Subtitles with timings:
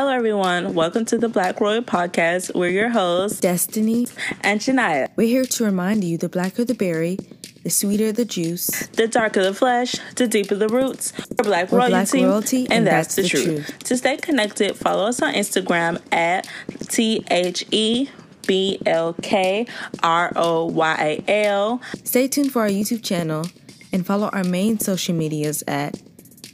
[0.00, 0.72] Hello, everyone.
[0.72, 2.54] Welcome to the Black Royal Podcast.
[2.54, 4.06] We're your hosts, Destiny
[4.40, 5.10] and Shania.
[5.14, 7.18] We're here to remind you the blacker the berry,
[7.64, 11.12] the sweeter the juice, the darker the flesh, the deeper the roots.
[11.36, 13.66] We're Black, We're royalty, Black royalty, and, and that's, that's the, the truth.
[13.66, 13.78] truth.
[13.80, 16.48] To stay connected, follow us on Instagram at
[16.88, 18.08] T H E
[18.46, 19.66] B L K
[20.02, 21.82] R O Y A L.
[22.04, 23.44] Stay tuned for our YouTube channel
[23.92, 26.00] and follow our main social medias at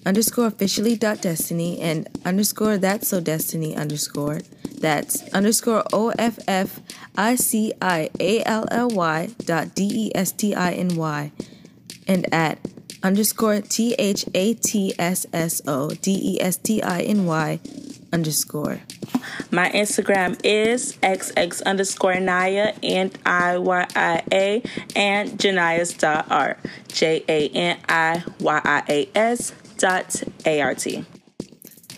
[0.07, 4.41] underscore officially dot destiny and underscore that's so destiny underscore.
[4.79, 6.81] That's underscore O F F
[7.17, 11.33] I C I A L L Y dot D E S T I N Y
[12.07, 12.59] and at
[13.03, 17.59] underscore T H A T S S O D E S T I N Y
[18.13, 18.81] underscore.
[19.51, 24.63] My Instagram is xx underscore Naya and I Y I A
[24.95, 26.59] and Janias dot art.
[26.89, 31.05] J A N I Y I A S dot A R T.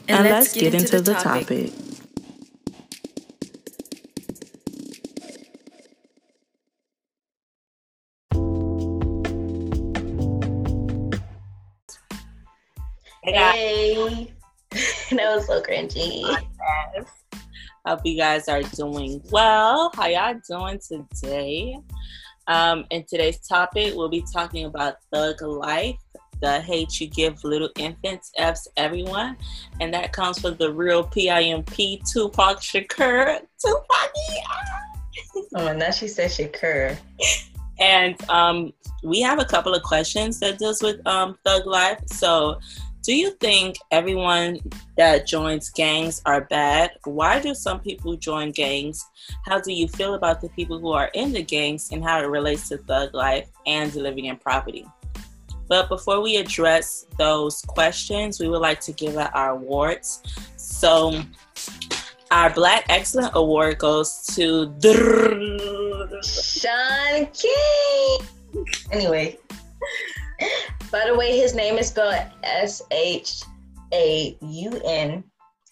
[0.09, 1.70] And, let's, get, into, the topic.
[13.22, 14.33] Hey,
[14.70, 16.25] that was so cringy.
[17.84, 19.91] Hope you guys are doing well.
[19.94, 21.78] How y'all doing today?
[22.47, 25.97] Um, in today's topic, we'll be talking about thug life,
[26.41, 29.36] the hate you give little infants, F's everyone,
[29.81, 33.41] and that comes from the real PIMP Tupac Shakur.
[33.64, 35.48] Tupac, yeah.
[35.56, 36.97] Oh, and now she said Shakur.
[37.81, 38.72] And um,
[39.03, 42.00] we have a couple of questions that deals with um, thug life.
[42.06, 42.59] So,
[43.03, 44.59] do you think everyone
[44.97, 46.91] that joins gangs are bad?
[47.05, 49.03] Why do some people join gangs?
[49.47, 52.27] How do you feel about the people who are in the gangs and how it
[52.27, 54.84] relates to thug life and living in property?
[55.69, 60.22] But before we address those questions, we would like to give out our awards.
[60.56, 61.22] So,
[62.30, 64.72] our Black Excellent Award goes to
[66.22, 68.19] Shaun King.
[68.92, 69.38] Anyway,
[70.91, 73.43] by the way, his name is spelled S H
[73.93, 75.25] A U N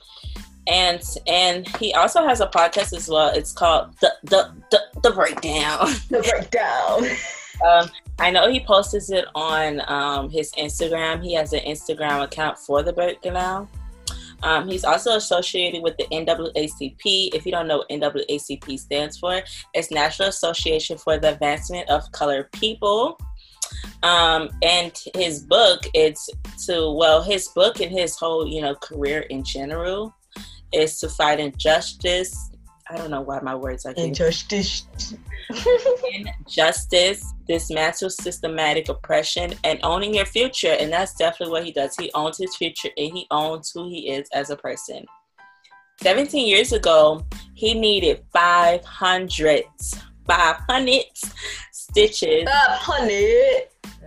[0.69, 3.33] and and he also has a podcast as well.
[3.35, 5.89] It's called the the the, the breakdown.
[6.11, 7.05] The breakdown.
[7.67, 11.25] um, I know he posts it on um, his Instagram.
[11.25, 13.69] He has an Instagram account for the breakdown.
[14.43, 17.35] Um, he's also associated with the NAACP.
[17.35, 19.41] If you don't know what NAACP stands for,
[19.75, 23.19] it's National Association for the Advancement of Colored People.
[24.03, 26.29] Um, and his book, it's
[26.67, 30.15] to well, his book and his whole you know career in general
[30.73, 32.51] is to fight injustice.
[32.89, 34.87] I don't know why my words are getting Injustice.
[36.13, 40.77] injustice, dismantle systematic oppression, and owning your future.
[40.79, 41.97] And that's definitely what he does.
[41.97, 45.05] He owns his future and he owns who he is as a person.
[46.03, 47.25] 17 years ago,
[47.55, 49.65] he needed 500,
[50.27, 51.03] 500
[51.73, 52.43] stitches.
[52.43, 53.63] Stop, honey.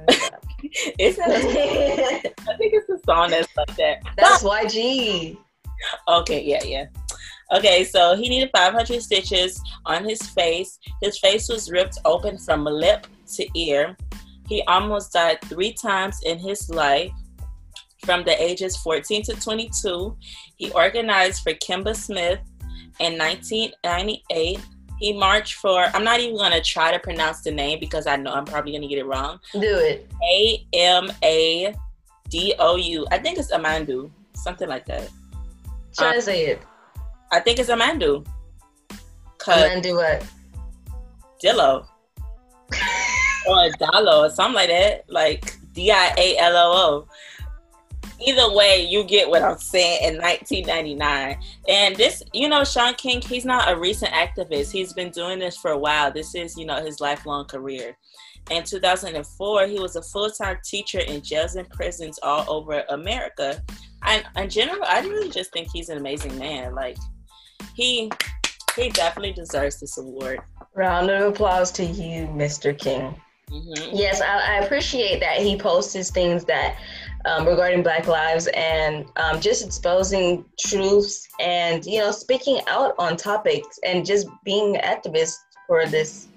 [0.99, 2.33] Isn't it?
[2.47, 4.01] I think it's a song that's like that.
[4.17, 5.37] That's YG.
[6.07, 6.85] Okay, yeah, yeah.
[7.51, 10.77] Okay, so he needed 500 stitches on his face.
[11.01, 13.97] His face was ripped open from lip to ear.
[14.47, 17.11] He almost died three times in his life
[18.05, 20.17] from the ages 14 to 22.
[20.57, 22.39] He organized for Kemba Smith
[22.99, 24.59] in 1998.
[24.99, 28.15] He marched for, I'm not even going to try to pronounce the name because I
[28.15, 29.39] know I'm probably going to get it wrong.
[29.53, 30.11] Do it.
[30.23, 31.73] A M A
[32.27, 33.07] D O U.
[33.11, 35.09] I think it's Amandu, something like that.
[35.95, 36.61] Try to say it.
[37.31, 38.25] I think it's Amandu.
[39.39, 40.25] Amandu what?
[41.43, 41.85] Dillo.
[43.47, 45.05] or Dallo or something like that.
[45.07, 47.07] Like D I A L O O.
[48.27, 51.39] Either way, you get what I'm saying in 1999.
[51.69, 54.73] And this, you know, Shaun King, he's not a recent activist.
[54.73, 56.11] He's been doing this for a while.
[56.11, 57.95] This is, you know, his lifelong career.
[58.51, 63.63] In 2004, he was a full time teacher in jails and prisons all over America.
[64.03, 66.75] And in general, I really just think he's an amazing man.
[66.75, 66.97] Like,
[67.75, 68.11] he
[68.75, 70.39] he definitely deserves this award.
[70.75, 72.77] Round of applause to you, Mr.
[72.77, 73.15] King.
[73.49, 73.95] Mm-hmm.
[73.95, 76.77] Yes, I, I, appreciate that he posts his things that
[77.25, 83.17] um, regarding Black lives and um, just exposing truths and you know speaking out on
[83.17, 86.27] topics and just being activists for this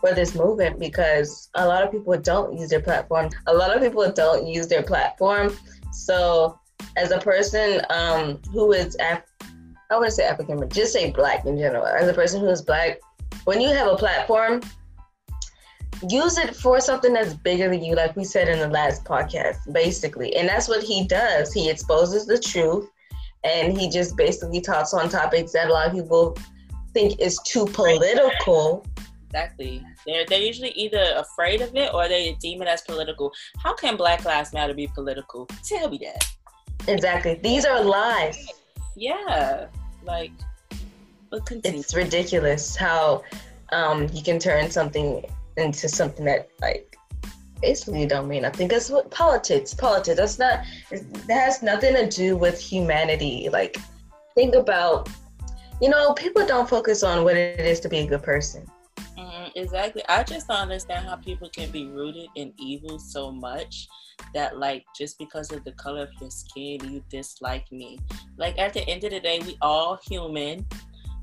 [0.00, 3.30] for this movement because a lot of people don't use their platform.
[3.46, 5.56] A lot of people don't use their platform.
[5.92, 6.58] So
[6.96, 9.24] as a person um, who is Af-
[9.90, 11.84] I wouldn't say African, but just say black in general.
[11.84, 13.00] As a person who is black,
[13.44, 14.60] when you have a platform,
[16.08, 19.56] use it for something that's bigger than you, like we said in the last podcast,
[19.72, 20.34] basically.
[20.36, 21.52] And that's what he does.
[21.52, 22.88] He exposes the truth
[23.44, 26.36] and he just basically talks on topics that a lot of people
[26.92, 28.86] think is too political.
[29.26, 29.82] Exactly.
[30.06, 33.32] They're they're usually either afraid of it or they deem it as political.
[33.58, 35.46] How can Black Lives Matter be political?
[35.64, 36.24] Tell me that.
[36.88, 37.34] Exactly.
[37.42, 38.48] These are lies.
[39.00, 39.66] Yeah.
[40.04, 40.32] Like
[41.30, 43.22] but it's ridiculous how
[43.72, 45.24] um, you can turn something
[45.56, 46.96] into something that like
[47.62, 48.68] basically don't mean nothing.
[48.68, 50.16] That's what politics, politics.
[50.16, 50.64] That's not.
[51.26, 53.48] That has nothing to do with humanity.
[53.50, 53.78] Like,
[54.34, 55.08] think about,
[55.80, 58.66] you know, people don't focus on what it is to be a good person.
[59.16, 60.02] Mm, exactly.
[60.08, 63.88] I just don't understand how people can be rooted in evil so much
[64.34, 67.98] that like just because of the color of your skin you dislike me.
[68.36, 70.66] Like at the end of the day, we all human.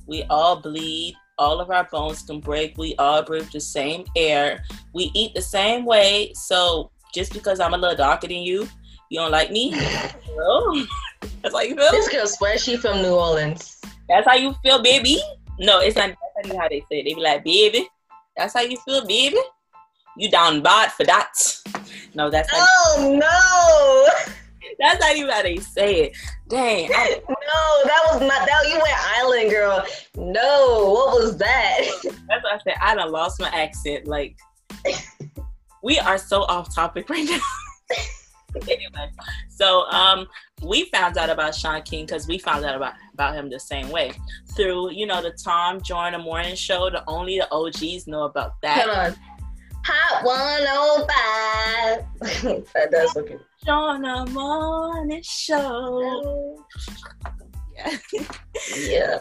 [0.08, 2.78] We all bleed all of our bones can break.
[2.78, 4.64] We all breathe the same air.
[4.94, 6.34] We eat the same way.
[6.34, 8.68] So just because I'm a little darker than you,
[9.10, 9.72] you don't like me?
[10.36, 10.86] no.
[11.42, 11.92] That's how you feel?
[11.92, 13.80] This girl swears she from New Orleans.
[14.10, 15.20] That's how you feel, baby?
[15.60, 17.04] No, it's not that's not how they say it.
[17.06, 17.88] They be like, baby.
[18.36, 19.38] That's how you feel, baby?
[20.18, 21.34] You down bad for that.
[22.18, 24.34] No, that's how Oh no.
[24.80, 26.18] That's not even how they say it.
[26.50, 26.90] Dang.
[26.94, 28.68] I, no, that was not that.
[28.68, 29.84] You went island girl.
[30.16, 31.80] No, what was that?
[32.04, 32.76] That's what I said.
[32.82, 34.08] I done lost my accent.
[34.08, 34.38] Like,
[35.82, 37.40] we are so off topic right now.
[38.70, 39.10] anyway,
[39.50, 40.28] so um,
[40.62, 43.90] we found out about Shaun King because we found out about about him the same
[43.90, 44.12] way
[44.56, 46.90] through you know the Tom Joyner Morning Show.
[46.90, 49.18] The only the OGs know about that.
[49.90, 49.94] On.
[49.94, 50.24] Hot
[52.20, 52.66] 105.
[52.74, 53.40] that does look good.
[53.66, 56.66] Joyner Morning Show.
[57.76, 57.98] Yeah.
[58.78, 59.18] yeah.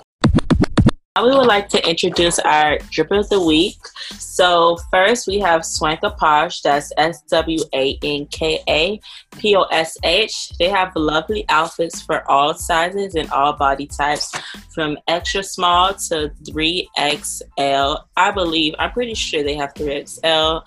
[1.22, 3.78] We would like to introduce our drip of the week.
[4.18, 6.60] So first we have Swanka Posh.
[6.60, 9.00] That's S W A N K A
[9.38, 10.50] P O S H.
[10.58, 14.30] They have lovely outfits for all sizes and all body types,
[14.74, 17.94] from extra small to three XL.
[18.16, 18.74] I believe.
[18.78, 20.58] I'm pretty sure they have three XL.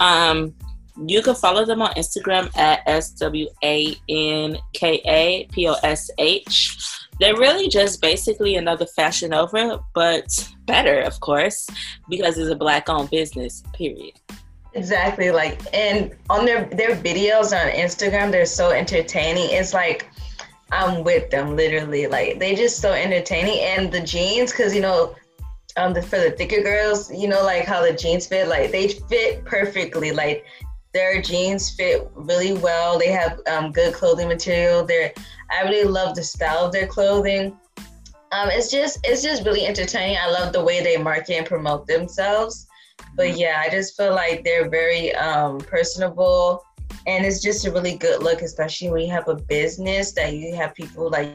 [0.00, 0.54] Um,
[1.06, 3.10] you can follow them on Instagram at S
[7.20, 10.26] They're really just basically another Fashion Nova, but
[10.66, 11.68] better, of course,
[12.08, 14.14] because it's a black owned business, period.
[14.74, 15.30] Exactly.
[15.30, 19.48] Like, and on their, their videos on Instagram, they're so entertaining.
[19.50, 20.10] It's like,
[20.72, 22.08] I'm with them literally.
[22.08, 23.60] Like, they just so entertaining.
[23.60, 25.14] And the jeans, because, you know,
[25.76, 28.88] um, the, for the thicker girls, you know, like how the jeans fit, like they
[28.88, 30.10] fit perfectly.
[30.10, 30.44] Like
[30.92, 32.98] their jeans fit really well.
[32.98, 34.84] They have um, good clothing material.
[34.84, 35.12] They're
[35.54, 37.56] I really love the style of their clothing.
[38.32, 40.16] Um, it's just it's just really entertaining.
[40.20, 42.66] I love the way they market and promote themselves.
[43.16, 46.64] But yeah, I just feel like they're very um, personable,
[47.06, 50.54] and it's just a really good look, especially when you have a business that you
[50.56, 51.30] have people like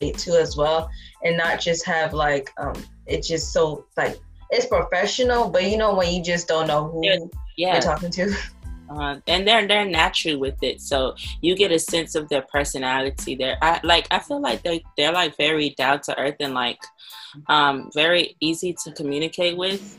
[0.00, 0.90] to as well,
[1.24, 2.74] and not just have like um,
[3.06, 4.18] it's just so like
[4.50, 7.72] it's professional, but you know when you just don't know who yeah.
[7.72, 8.34] you're talking to.
[8.88, 13.34] Uh, and they're they're natural with it, so you get a sense of their personality.
[13.34, 16.78] They're I, like I feel like they they're like very down to earth and like
[17.48, 19.98] um, very easy to communicate with.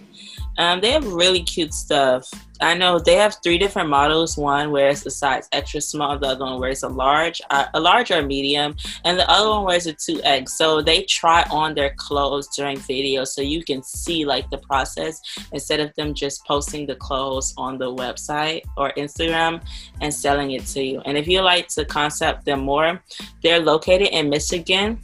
[0.57, 2.29] Um, they have really cute stuff.
[2.59, 4.37] I know they have three different models.
[4.37, 8.09] One wears a size extra small, the other one wears a large, uh, a large
[8.09, 10.57] or medium, and the other one wears a two X.
[10.57, 15.21] So they try on their clothes during videos, so you can see like the process
[15.51, 19.61] instead of them just posting the clothes on the website or Instagram
[20.01, 21.01] and selling it to you.
[21.05, 23.03] And if you like to concept them more,
[23.43, 24.99] they're located in Michigan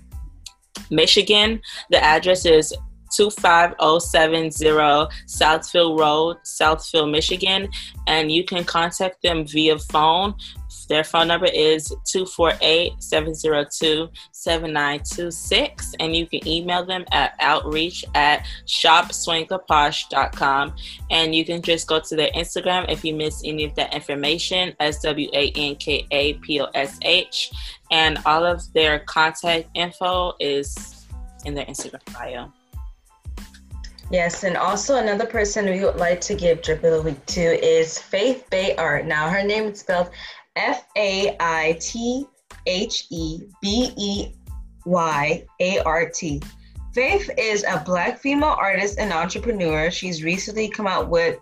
[0.89, 1.62] Michigan.
[1.89, 2.74] The address is
[3.15, 7.70] 25070 Southfield Road, Southfield, Michigan.
[8.08, 10.36] And you can contact them via phone.
[10.89, 15.96] Their phone number is 248 702 7926.
[16.00, 20.75] And you can email them at outreach at shopswankaposh.com.
[21.10, 24.74] And you can just go to their Instagram if you miss any of that information,
[24.79, 27.51] S W A N K A P O S H.
[27.91, 31.05] And all of their contact info is
[31.46, 32.51] in their Instagram bio.
[34.13, 37.41] Yes, and also another person we would like to give drip of the week to
[37.65, 39.08] is Faithe Bey Art.
[39.08, 40.12] Now her name is spelled
[40.55, 42.27] F A I T
[42.67, 44.27] H E B E
[44.86, 46.39] Y A R T.
[46.93, 49.89] Faith is a black female artist and entrepreneur.
[49.89, 51.39] She's recently come out with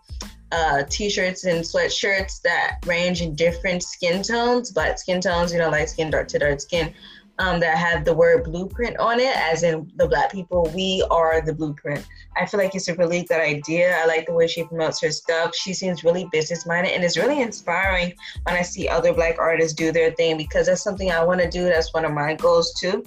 [0.53, 5.69] uh, t-shirts and sweatshirts that range in different skin tones, black skin tones, you know,
[5.69, 6.93] light skin, dark to dark skin,
[7.39, 11.41] um, that have the word blueprint on it, as in the black people, we are
[11.41, 12.05] the blueprint.
[12.37, 13.97] I feel like it's a really good idea.
[13.97, 15.55] I like the way she promotes her stuff.
[15.55, 19.73] She seems really business minded and it's really inspiring when I see other black artists
[19.73, 21.65] do their thing because that's something I want to do.
[21.65, 23.03] That's one of my goals too.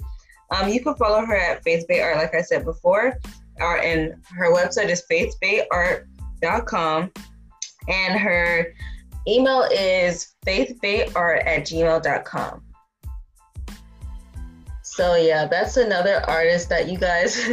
[0.51, 3.17] Um, you can follow her at Faithe Bey Art, like I said before.
[3.59, 7.11] Art and her website is faithbayart.com
[7.87, 8.73] and her
[9.27, 12.61] email is faithbayart at gmail.com.
[14.95, 17.35] So yeah, that's another artist that you guys,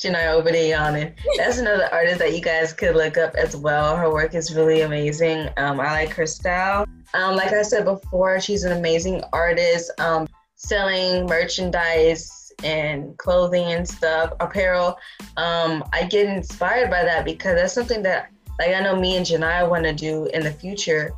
[0.00, 3.94] Janai Obadiyanin, that's another artist that you guys could look up as well.
[3.94, 5.50] Her work is really amazing.
[5.56, 6.84] Um, I like her style.
[7.14, 13.88] Um, like I said before, she's an amazing artist, um, selling merchandise and clothing and
[13.88, 14.98] stuff, apparel.
[15.36, 19.24] Um, I get inspired by that because that's something that, like, I know me and
[19.24, 21.12] Janai want to do in the future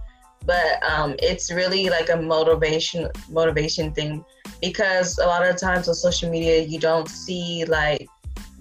[0.44, 4.24] but um, it's really like a motivation motivation thing
[4.62, 8.08] because a lot of times on social media you don't see like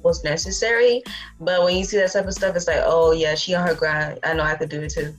[0.01, 1.01] what's necessary
[1.39, 3.75] but when you see that type of stuff it's like oh yeah she on her
[3.75, 5.13] grind i know i could do it too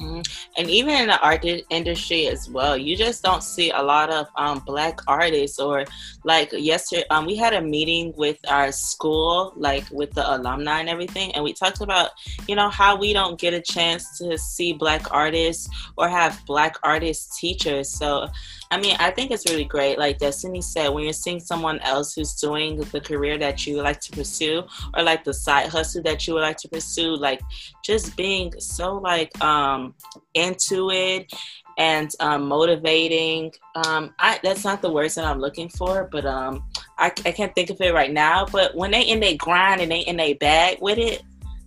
[0.00, 0.20] Mm-hmm.
[0.56, 4.28] And even in the art industry as well, you just don't see a lot of
[4.36, 5.58] um, black artists.
[5.58, 5.84] Or
[6.24, 10.88] like yesterday, um, we had a meeting with our school, like with the alumni and
[10.88, 12.10] everything, and we talked about,
[12.46, 16.76] you know, how we don't get a chance to see black artists or have black
[16.84, 17.90] artist teachers.
[17.90, 18.28] So
[18.70, 19.98] I mean, I think it's really great.
[19.98, 24.00] Like Destiny said, when you're seeing someone else who's doing the career that you like
[24.00, 24.62] to pursue,
[24.94, 27.40] or like the side hustle that you would like to pursue, like
[27.82, 29.94] just being so like um
[30.34, 31.32] into it
[31.78, 33.52] and um, motivating.
[33.86, 36.64] Um, I that's not the words that I'm looking for, but um,
[36.98, 38.44] I, I can't think of it right now.
[38.44, 41.22] But when they in their grind and they in their bag with it,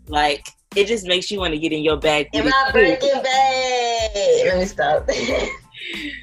[0.08, 2.30] like it just makes you want to get in your bag.
[2.34, 4.46] In my breaking bag.
[4.46, 5.10] Let me stop.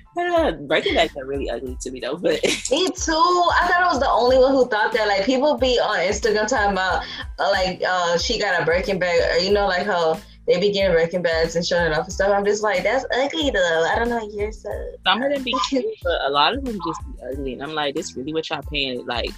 [0.67, 3.13] Breaking bags are really ugly to me though, but me too.
[3.13, 5.09] I thought I was the only one who thought that.
[5.09, 7.05] Like people be on Instagram talking about
[7.39, 10.73] uh, like uh, she got a Birkin bag, or you know, like how they be
[10.73, 12.31] getting Birkin bags and showing it off and stuff.
[12.31, 13.89] I'm just like, that's ugly though.
[13.91, 14.29] I don't know.
[14.33, 14.71] You're so.
[15.05, 17.75] Some of them be cute, but a lot of them just be ugly, and I'm
[17.75, 19.31] like, this really what y'all paying like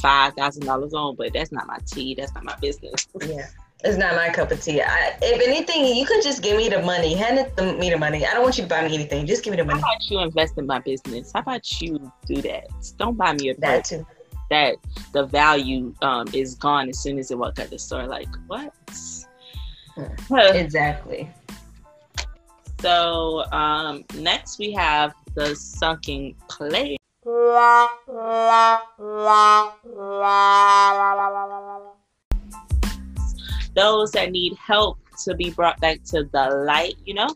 [0.00, 1.16] five thousand dollars on?
[1.16, 2.14] But that's not my tea.
[2.14, 3.08] That's not my business.
[3.26, 3.46] Yeah.
[3.84, 4.80] It's not my cup of tea.
[4.80, 7.14] I, if anything, you could just give me the money.
[7.14, 8.24] Hand it to me the money.
[8.24, 9.26] I don't want you to buy me anything.
[9.26, 9.80] Just give me the money.
[9.80, 11.32] How about you invest in my business?
[11.32, 12.68] How about you do that?
[12.96, 14.06] Don't buy me a that too.
[14.50, 14.76] That
[15.12, 18.06] the value um, is gone as soon as it walk out the store.
[18.06, 18.72] Like what?
[20.30, 21.28] exactly.
[22.80, 26.98] So um, next we have the sunken play
[33.74, 37.28] those that need help to be brought back to the light, you know,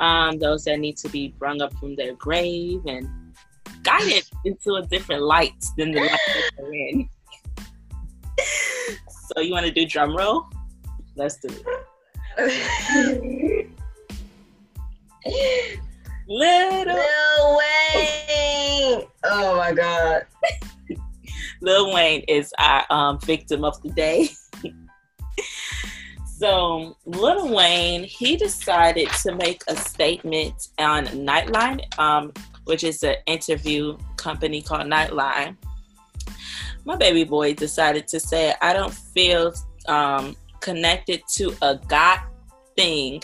[0.00, 3.08] um, those that need to be brung up from their grave and
[3.82, 7.08] guided into a different light than the light that they're in.
[9.08, 10.46] so you want to do drum roll?
[11.16, 11.66] Let's do it.
[16.28, 19.06] Little Lil Wayne.
[19.24, 20.22] Oh my God.
[21.60, 24.30] Lil Wayne is our um, victim of the day.
[26.42, 32.32] So Little Wayne, he decided to make a statement on Nightline, um,
[32.64, 35.56] which is an interview company called Nightline.
[36.84, 39.54] My baby boy decided to say, I don't feel
[39.86, 42.18] um, connected to a God
[42.76, 43.22] thing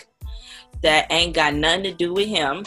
[0.84, 2.64] that ain't got nothing to do with him.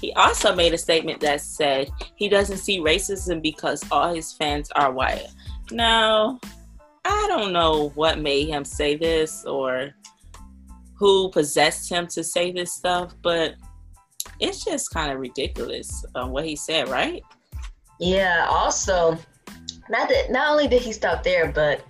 [0.00, 4.72] He also made a statement that said he doesn't see racism because all his fans
[4.72, 5.28] are white.
[5.70, 6.40] Now,
[7.04, 9.90] I don't know what made him say this or
[10.94, 13.54] who possessed him to say this stuff, but
[14.38, 17.22] it's just kind of ridiculous um, what he said, right?
[17.98, 18.46] Yeah.
[18.48, 19.18] Also,
[19.88, 21.84] not that not only did he stop there, but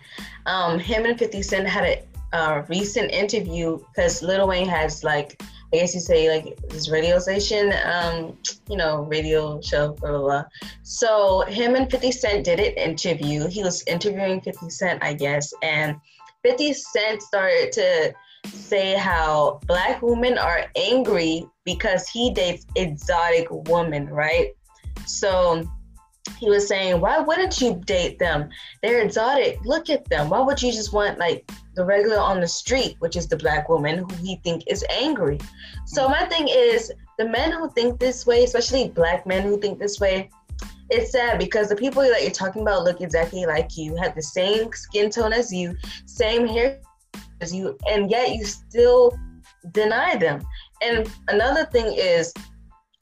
[0.47, 2.03] um, him and 50 Cent had a
[2.33, 5.43] uh, recent interview because Lil Wayne has like
[5.73, 8.37] I guess you say like this radio station, um,
[8.69, 10.45] you know, radio show, blah, blah, blah.
[10.83, 13.47] So him and 50 Cent did an interview.
[13.49, 15.97] He was interviewing 50 Cent, I guess, and
[16.43, 18.15] 50 Cent started to
[18.49, 24.51] say how black women are angry because he dates exotic women, right?
[25.07, 25.65] So
[26.39, 28.49] he was saying, why wouldn't you date them?
[28.83, 29.59] They're exotic.
[29.65, 30.29] Look at them.
[30.29, 33.69] Why would you just want like the regular on the street, which is the black
[33.69, 35.39] woman who he think is angry?
[35.87, 39.79] So my thing is the men who think this way, especially black men who think
[39.79, 40.31] this way,
[40.91, 44.23] it's sad because the people that you're talking about look exactly like you, have the
[44.23, 45.77] same skin tone as you,
[46.07, 46.81] same hair
[47.41, 49.17] as you, and yet you still
[49.73, 50.45] deny them.
[50.83, 52.33] And another thing is,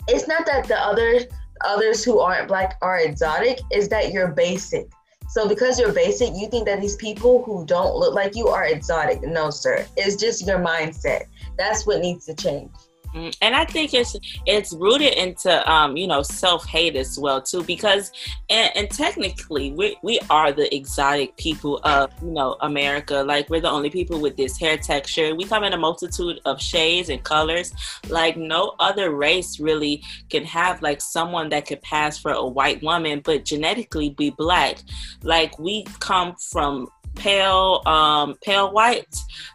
[0.08, 1.20] it's not that the other
[1.64, 4.88] others who aren't black are exotic is that you're basic.
[5.28, 8.64] So because you're basic, you think that these people who don't look like you are
[8.64, 9.22] exotic.
[9.22, 9.86] No, sir.
[9.96, 11.26] It's just your mindset.
[11.56, 12.72] That's what needs to change.
[13.14, 14.14] Mm, and I think it's
[14.46, 18.12] it's rooted into um, you know self hate as well too because
[18.48, 23.16] and, and, technically we we are the exotic people of you know America.
[23.22, 25.34] Like we're the only people with this hair texture.
[25.34, 27.72] We come in a multitude of shades and colors.
[28.08, 32.80] Like no other race really can have like someone that could pass for a white
[32.82, 34.78] woman but genetically be black.
[35.22, 39.12] Like we come from pale um pale white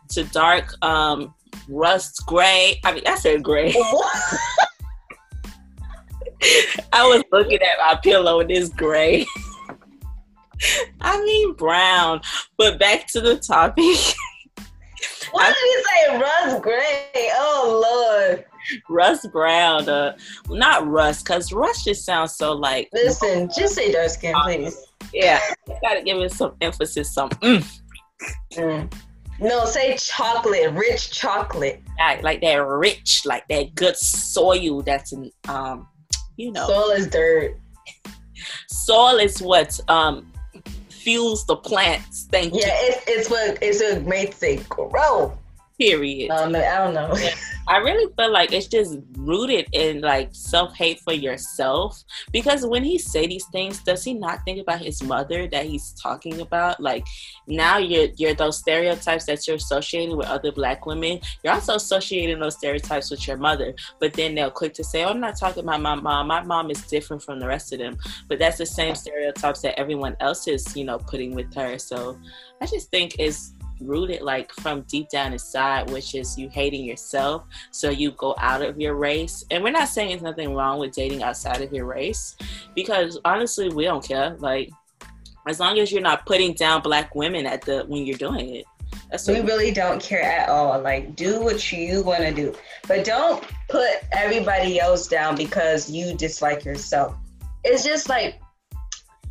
[0.09, 1.33] to dark um
[1.67, 2.79] rust gray.
[2.83, 3.73] I mean, I said gray.
[6.93, 9.25] I was looking at my pillow and it's gray.
[11.01, 12.21] I mean brown.
[12.57, 13.97] But back to the topic.
[15.31, 16.19] What did you say?
[16.19, 17.29] Rust gray.
[17.33, 18.45] Oh Lord.
[18.89, 19.87] Rust brown.
[19.89, 20.17] Uh,
[20.49, 22.89] not rust, because rust just sounds so like.
[22.93, 24.85] Listen, just say dark skin, please.
[25.13, 25.39] Yeah,
[25.81, 27.13] gotta give it some emphasis.
[27.13, 27.29] Some.
[27.29, 27.79] Mm.
[28.53, 28.93] Mm.
[29.39, 31.81] No, say chocolate, rich chocolate.
[31.99, 35.87] Like, like that rich, like that good soil that's in, um,
[36.37, 36.67] you know.
[36.67, 37.57] Soil is dirt.
[38.67, 40.31] Soil is what um
[40.89, 42.27] fuels the plants.
[42.31, 42.65] Thank yeah, you.
[42.65, 45.37] Yeah, it's, it's what it's what makes it grow.
[45.77, 46.31] Period.
[46.31, 47.13] Um, I don't know.
[47.67, 52.01] I really feel like it's just rooted in like self hate for yourself.
[52.31, 55.91] Because when he say these things, does he not think about his mother that he's
[55.93, 56.79] talking about?
[56.79, 57.05] Like
[57.47, 61.19] now you're you're those stereotypes that you're associating with other black women.
[61.43, 63.73] You're also associating those stereotypes with your mother.
[63.99, 66.27] But then they'll quick to say, Oh, I'm not talking about my mom.
[66.27, 67.97] My mom is different from the rest of them.
[68.29, 71.77] But that's the same stereotypes that everyone else is, you know, putting with her.
[71.79, 72.17] So
[72.61, 77.45] I just think it's rooted like from deep down inside, which is you hating yourself.
[77.71, 79.45] So you go out of your race.
[79.51, 82.35] And we're not saying there's nothing wrong with dating outside of your race
[82.75, 84.35] because honestly, we don't care.
[84.39, 84.69] Like,
[85.47, 88.65] as long as you're not putting down black women at the when you're doing it.
[89.11, 90.81] That's we really don't care at all.
[90.81, 92.55] Like, do what you want to do,
[92.87, 97.15] but don't put everybody else down because you dislike yourself.
[97.63, 98.41] It's just like,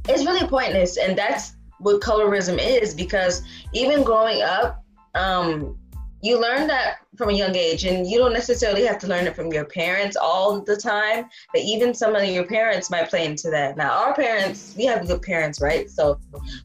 [0.08, 0.96] it's really pointless.
[0.96, 4.84] And that's what colorism is because even growing up,
[5.14, 5.76] um,
[6.22, 9.36] you learn that from a young age, and you don't necessarily have to learn it
[9.36, 11.26] from your parents all the time.
[11.52, 13.76] But even some of your parents might play into that.
[13.76, 15.88] Now, our parents, we have good parents, right?
[15.90, 16.18] So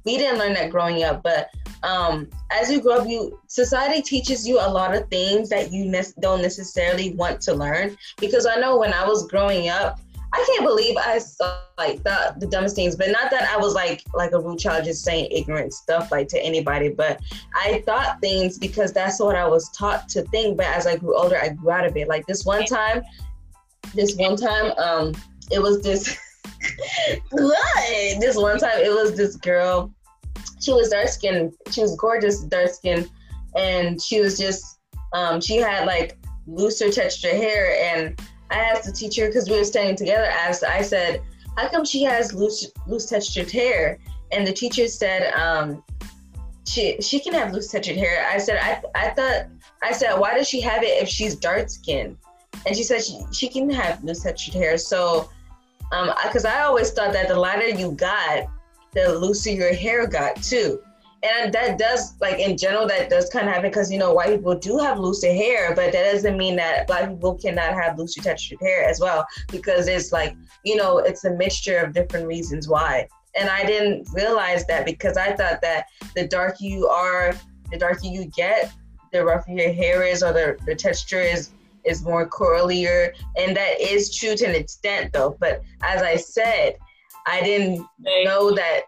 [0.06, 1.50] we didn't learn that growing up, but
[1.84, 5.86] um, as you grow up, you society teaches you a lot of things that you
[5.86, 7.98] ne- don't necessarily want to learn.
[8.18, 10.00] Because I know when I was growing up,
[10.32, 13.74] I can't believe I saw like the, the dumbest things, but not that I was
[13.74, 17.20] like like a rude child just saying ignorant stuff like to anybody, but
[17.56, 20.58] I thought things because that's what I was taught to think.
[20.58, 22.08] But as I grew older, I grew out of it.
[22.08, 23.02] Like this one time,
[23.96, 25.14] this one time, um,
[25.52, 26.18] it was this
[27.32, 28.20] what?
[28.20, 29.92] this one time it was this girl.
[30.62, 31.54] She was dark skinned.
[31.72, 33.10] She was gorgeous, dark skinned,
[33.56, 34.80] and she was just
[35.14, 38.20] um, she had like looser texture hair and
[38.52, 40.26] I asked the teacher because we were standing together.
[40.26, 41.22] Asked, I said,
[41.58, 44.00] "How come she has loose, loose textured hair?"
[44.32, 45.84] And the teacher said, um,
[46.66, 49.48] "She she can have loose textured hair." I said, "I I thought
[49.82, 52.18] I said, why does she have it if she's dark skinned?"
[52.66, 54.78] And she said she, she can have loose textured hair.
[54.78, 55.30] So,
[55.92, 58.48] um, because I always thought that the lighter you got,
[58.94, 60.82] the looser your hair got too
[61.24, 64.30] and that does like in general that does kind of happen because you know white
[64.30, 68.22] people do have looser hair but that doesn't mean that black people cannot have looser
[68.22, 72.68] textured hair as well because it's like you know it's a mixture of different reasons
[72.68, 73.08] why.
[73.36, 77.34] And i didn't realize that because i thought that the darker you are
[77.72, 78.72] the darker you get
[79.12, 81.52] the rougher your hair is or the, the texture is
[81.86, 83.12] is more curlier.
[83.38, 85.38] And that is true to an extent though.
[85.40, 86.76] But as i said
[87.26, 87.86] i didn't
[88.24, 88.82] know that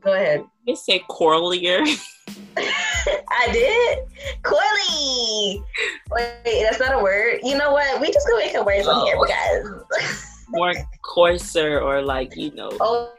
[0.00, 0.44] Go ahead.
[0.66, 1.84] You say corlier.
[2.56, 3.98] I did.
[4.42, 5.64] Coily.
[6.10, 7.40] Wait, that's not a word.
[7.42, 8.00] You know what?
[8.00, 9.24] We just make a words on here oh.
[9.26, 12.70] because more coarser or like you know.
[12.80, 13.12] Oh,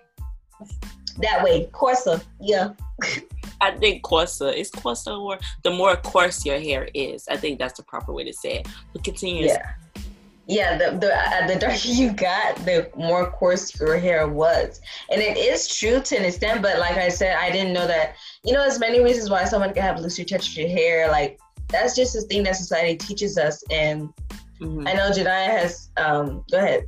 [1.17, 2.21] that way, coarser.
[2.39, 2.69] Yeah.
[3.61, 7.27] I think coarser is coarser or the more coarse your hair is.
[7.27, 8.67] I think that's the proper way to say it.
[8.91, 9.45] But continue.
[9.45, 9.73] Yeah.
[10.47, 15.21] Yeah, the the uh, the darker you got, the more coarse your hair was, and
[15.21, 16.61] it is true to an extent.
[16.61, 18.15] But like I said, I didn't know that.
[18.43, 21.09] You know, there's many reasons why someone can have looser textured hair.
[21.09, 24.09] Like that's just a thing that society teaches us, and
[24.59, 24.87] mm-hmm.
[24.87, 25.89] I know Jediah has.
[25.97, 26.87] Um, go ahead.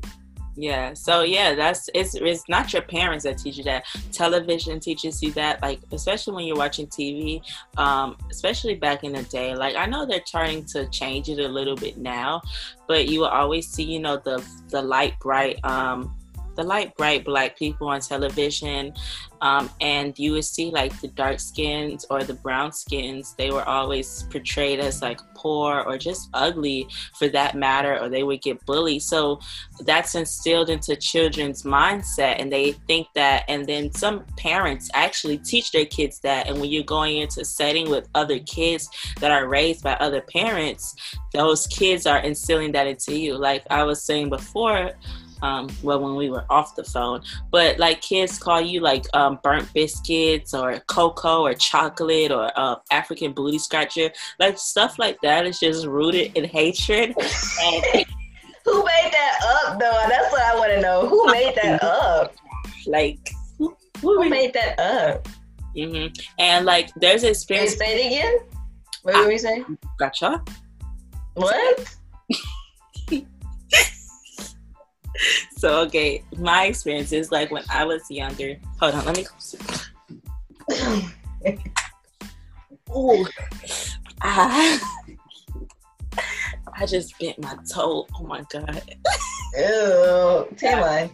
[0.56, 0.94] Yeah.
[0.94, 3.86] So yeah, that's it's it's not your parents that teach you that.
[4.12, 7.42] Television teaches you that, like especially when you're watching TV,
[7.78, 9.56] um, especially back in the day.
[9.56, 12.42] Like I know they're trying to change it a little bit now,
[12.88, 16.16] but you will always see, you know, the the light bright um
[16.56, 18.94] the light bright black people on television
[19.42, 23.68] um, and you would see like the dark skins or the brown skins they were
[23.68, 28.66] always portrayed as like poor or just ugly for that matter or they would get
[28.66, 29.02] bullied.
[29.02, 29.42] So
[29.82, 35.72] that's instilled into children's mindset and they think that and then some parents actually teach
[35.72, 38.90] their kids that and when you're going into a setting with other kids
[39.20, 40.96] that are raised by other parents
[41.34, 43.38] those kids are instilling that into you.
[43.38, 44.92] Like i was saying before
[45.44, 47.22] um, well when we were off the phone.
[47.52, 52.78] But like kids call you like um, burnt biscuits or cocoa or chocolate or uh,
[52.90, 54.10] african booty scratcher.
[54.40, 57.10] Like stuff like that is just rooted in hatred.
[57.18, 58.06] And
[58.66, 60.06] who made that up though?
[60.10, 61.08] That's what i want to know.
[61.08, 62.34] Who made that up?
[62.88, 63.20] Like
[63.58, 65.28] who, who made that up?
[65.76, 66.14] Mm-hmm.
[66.38, 68.38] and like there's an experience say it again.
[69.02, 69.78] What were you saying?
[69.98, 70.42] Gotcha.
[71.34, 71.98] What
[75.58, 78.58] so okay, my experience is like when I was younger.
[78.80, 79.26] Hold on, let me.
[82.96, 83.26] Ooh,
[84.22, 84.80] I,
[86.80, 88.08] I just bent my toe.
[88.16, 88.82] Oh my god.
[89.56, 91.12] Ew, TMI.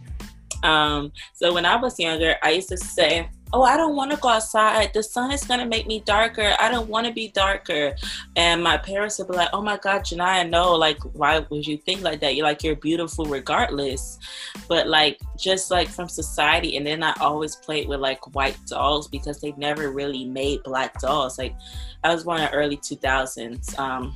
[0.64, 4.18] Um, so when I was younger, I used to say, oh, I don't want to
[4.18, 4.92] go outside.
[4.94, 6.56] The sun is going to make me darker.
[6.60, 7.96] I don't want to be darker.
[8.36, 11.78] And my parents would be like, oh my God, Janaya, no, like, why would you
[11.78, 12.36] think like that?
[12.36, 14.20] You're like, you're beautiful regardless.
[14.68, 16.78] But like, just like from society.
[16.78, 21.00] And then I always played with like white dolls because they never really made black
[21.00, 21.38] dolls.
[21.38, 21.56] Like,
[22.04, 23.78] I was born in the early 2000s.
[23.80, 24.16] Um,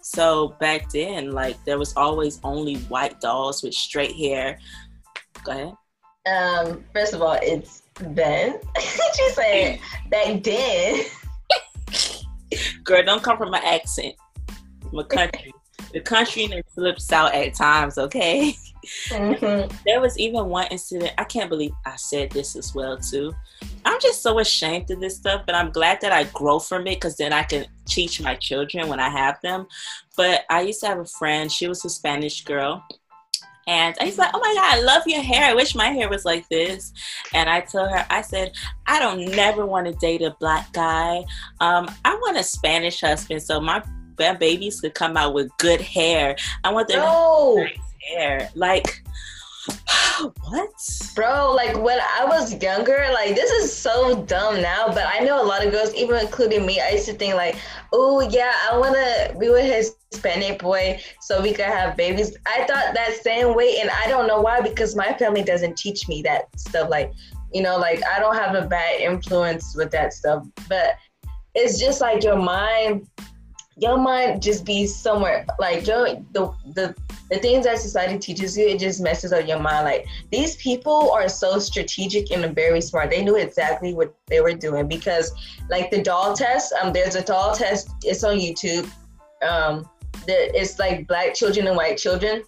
[0.00, 4.58] so back then, like, there was always only white dolls with straight hair.
[5.44, 5.74] Go ahead.
[6.26, 8.60] Um, first of all, it's then.
[8.80, 9.78] she said
[10.08, 11.04] back then.
[12.84, 14.14] Girl, don't come from my accent.
[14.92, 15.52] My country.
[15.92, 18.56] the country that flips out at times, okay?
[19.08, 19.74] Mm-hmm.
[19.86, 21.12] There was even one incident.
[21.18, 23.34] I can't believe I said this as well too.
[23.84, 26.96] I'm just so ashamed of this stuff, but I'm glad that I grow from it
[26.96, 29.66] because then I can teach my children when I have them.
[30.16, 31.50] But I used to have a friend.
[31.50, 32.84] She was a Spanish girl,
[33.66, 35.44] and I was like, oh my God, I love your hair.
[35.44, 36.92] I wish my hair was like this.
[37.32, 38.52] And I told her, I said,
[38.86, 41.24] I don't never want to date a black guy.
[41.60, 43.82] Um, I want a Spanish husband so my
[44.16, 46.36] babies could come out with good hair.
[46.62, 47.56] I want them no.
[47.56, 48.50] nice hair.
[48.54, 49.02] Like,
[50.48, 50.70] what?
[51.14, 55.42] Bro, like when I was younger, like this is so dumb now, but I know
[55.42, 57.56] a lot of girls, even including me, I used to think like,
[57.92, 62.36] oh yeah, I wanna be with his Hispanic boy so we could have babies.
[62.46, 66.08] I thought that same way and I don't know why because my family doesn't teach
[66.08, 66.88] me that stuff.
[66.90, 67.12] Like,
[67.52, 70.46] you know, like I don't have a bad influence with that stuff.
[70.68, 70.96] But
[71.54, 73.06] it's just like your mind
[73.76, 76.94] your mind just be somewhere like your the the
[77.30, 79.84] the things that society teaches you, it just messes up your mind.
[79.84, 83.10] Like these people are so strategic and very smart.
[83.10, 85.32] They knew exactly what they were doing because,
[85.70, 87.90] like the doll test, um, there's a doll test.
[88.02, 88.88] It's on YouTube.
[89.42, 89.88] Um,
[90.26, 92.42] that it's like black children and white children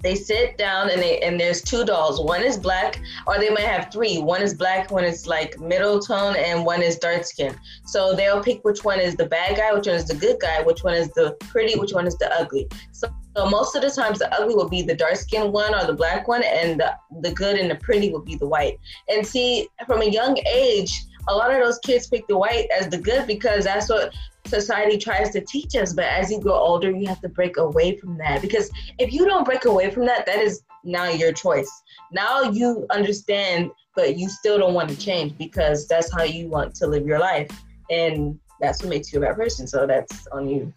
[0.00, 2.20] they sit down and they and there's two dolls.
[2.20, 4.18] One is black, or they might have three.
[4.18, 7.56] One is black, one is like middle tone, and one is dark skin.
[7.86, 10.62] So they'll pick which one is the bad guy, which one is the good guy,
[10.62, 12.68] which one is the pretty, which one is the ugly.
[12.92, 15.86] So, so most of the times the ugly will be the dark skin one or
[15.86, 18.78] the black one, and the, the good and the pretty will be the white.
[19.08, 22.88] And see, from a young age, a lot of those kids pick the white as
[22.88, 24.14] the good because that's what
[24.46, 25.92] society tries to teach us.
[25.92, 29.26] But as you grow older, you have to break away from that because if you
[29.26, 31.70] don't break away from that, that is now your choice.
[32.12, 36.74] Now you understand, but you still don't want to change because that's how you want
[36.76, 37.50] to live your life.
[37.90, 39.66] And that's what makes you a bad person.
[39.66, 40.72] So that's on you.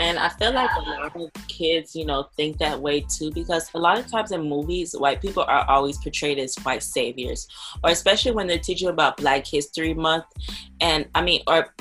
[0.00, 3.70] And I feel like a lot of kids, you know, think that way too because
[3.74, 7.46] a lot of times in movies, white people are always portrayed as white saviors,
[7.84, 10.24] or especially when they're teaching about Black History Month.
[10.80, 11.74] And I mean, or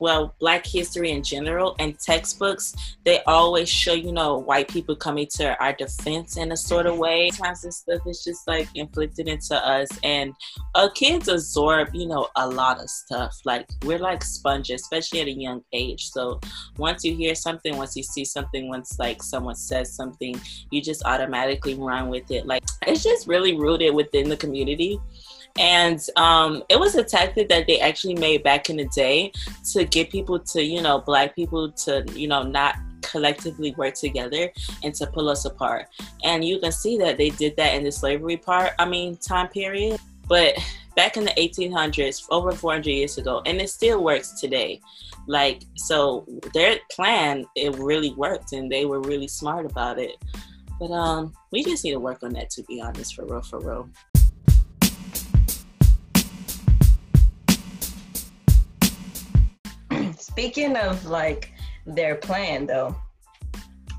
[0.00, 5.26] well, Black history in general and textbooks, they always show, you know, white people coming
[5.34, 7.28] to our defense in a sort of way.
[7.28, 10.32] Sometimes this stuff is just like inflicted into us, and
[10.74, 13.36] uh, kids absorb, you know, a lot of stuff.
[13.44, 16.08] Like we're like sponges, especially at a young age.
[16.08, 16.40] So
[16.78, 20.40] once you hear something, something, once you see something, once like someone says something,
[20.70, 22.46] you just automatically run with it.
[22.46, 25.00] Like it's just really rooted within the community.
[25.58, 29.32] And um, it was a tactic that they actually made back in the day
[29.72, 34.52] to get people to, you know, black people to, you know, not collectively work together
[34.84, 35.86] and to pull us apart.
[36.22, 39.48] And you can see that they did that in the slavery part, I mean, time
[39.48, 39.98] period.
[40.28, 40.54] But
[40.94, 44.80] back in the 1800s, over 400 years ago, and it still works today.
[45.28, 50.16] Like, so their plan, it really worked and they were really smart about it.
[50.80, 53.60] But um, we just need to work on that, to be honest, for real, for
[53.60, 53.90] real.
[60.18, 61.52] Speaking of like
[61.84, 62.96] their plan, though,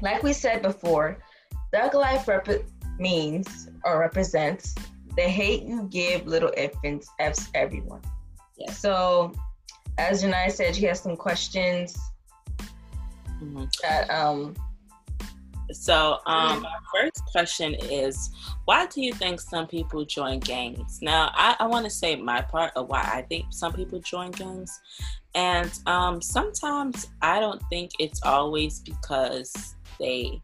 [0.02, 1.20] like we said before,
[1.72, 2.66] Thug Life rep-
[2.98, 4.74] means or represents
[5.16, 8.02] the hate you give little infants F's everyone.
[8.58, 8.72] Yeah.
[8.72, 9.34] So
[10.00, 11.98] as Janai said, she has some questions
[13.42, 13.66] mm-hmm.
[13.82, 14.56] that um
[15.72, 18.32] so um our first question is
[18.66, 22.42] why do you think some people join gangs now i, I want to say my
[22.42, 24.80] part of why i think some people join gangs
[25.36, 30.42] and um sometimes i don't think it's always because they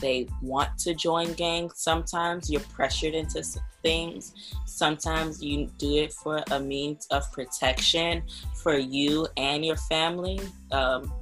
[0.00, 1.74] they want to join gangs.
[1.76, 3.42] Sometimes you're pressured into
[3.82, 4.34] things.
[4.66, 8.22] Sometimes you do it for a means of protection
[8.54, 10.40] for you and your family.
[10.72, 11.12] Um,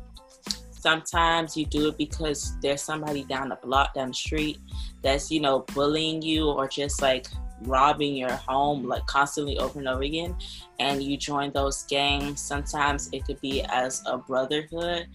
[0.71, 4.59] sometimes you do it because there's somebody down the block, down the street
[5.03, 7.27] that's, you know, bullying you or just like
[7.63, 10.37] robbing your home like constantly over and over again
[10.79, 12.41] and you join those gangs.
[12.41, 15.07] Sometimes it could be as a brotherhood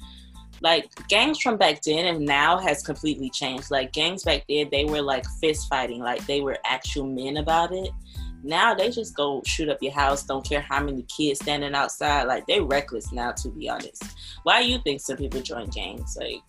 [0.61, 4.85] like gangs from back then and now has completely changed like gangs back then they
[4.85, 7.89] were like fist fighting like they were actual men about it
[8.43, 12.23] now they just go shoot up your house, don't care how many kids standing outside.
[12.23, 14.03] Like they reckless now, to be honest.
[14.43, 16.17] Why do you think some people join gangs?
[16.19, 16.41] Like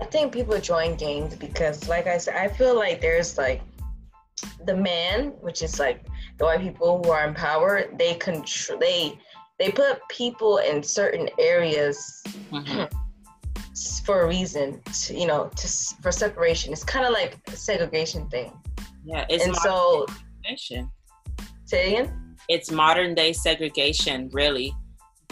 [0.00, 3.62] I think people join gangs because like I said, I feel like there's like
[4.66, 6.04] the man, which is like
[6.38, 9.18] the white people who are in power, they control they
[9.58, 12.84] they put people in certain areas mm-hmm.
[14.04, 15.68] For a reason, to, you know, to
[16.02, 16.72] for separation.
[16.72, 18.52] It's kind of like a segregation thing.
[19.04, 20.90] Yeah, it's and so segregation.
[21.64, 22.36] Say again?
[22.48, 24.74] It's modern day segregation, really.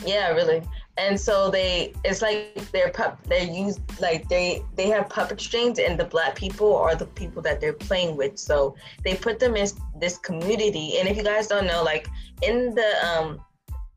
[0.07, 0.63] Yeah, really.
[0.97, 5.79] And so they, it's like they're pup, they're used like they they have puppet strings,
[5.79, 8.39] and the black people are the people that they're playing with.
[8.39, 9.69] So they put them in
[10.01, 10.99] this community.
[10.99, 12.09] And if you guys don't know, like
[12.43, 13.41] in the um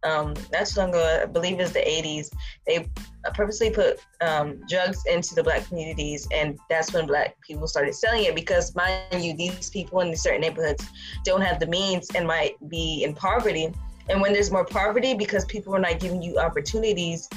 [0.03, 2.31] um, not too long ago, I believe it's the 80s,
[2.65, 2.87] they
[3.33, 8.23] purposely put um, drugs into the black communities, and that's when black people started selling
[8.25, 10.85] it because, mind you, these people in certain neighborhoods
[11.23, 13.71] don't have the means and might be in poverty.
[14.09, 17.29] And when there's more poverty, because people are not giving you opportunities,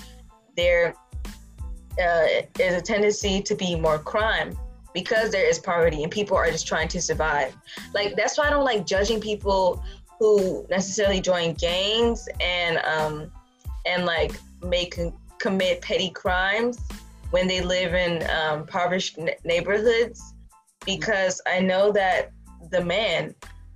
[0.56, 0.94] there
[2.02, 2.26] uh,
[2.58, 4.56] is a tendency to be more crime
[4.94, 7.54] because there is poverty and people are just trying to survive.
[7.92, 9.84] Like that's why I don't like judging people
[10.18, 13.30] who necessarily join gangs and um,
[13.86, 14.98] and like make
[15.38, 16.78] commit petty crimes
[17.30, 20.34] when they live in um, impoverished neighborhoods.
[20.86, 22.30] Because I know that
[22.70, 23.34] the man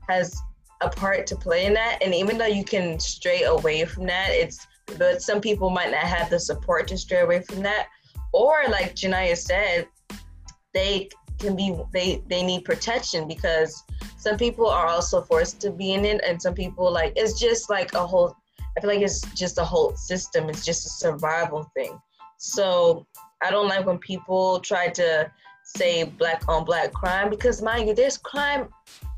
[0.09, 0.39] has
[0.81, 4.29] a part to play in that and even though you can stray away from that
[4.31, 4.65] it's
[4.97, 7.89] but some people might not have the support to stray away from that.
[8.33, 9.87] Or like Janaya said
[10.73, 13.83] they can be they they need protection because
[14.29, 17.71] some people are also forced to be in it and some people like it's just
[17.71, 18.37] like a whole
[18.77, 20.51] i feel like it's just a whole system.
[20.51, 21.99] It's just a survival thing.
[22.37, 23.07] So
[23.43, 25.31] i don't like when people try to
[25.65, 28.69] say black on black crime because mind you there's crime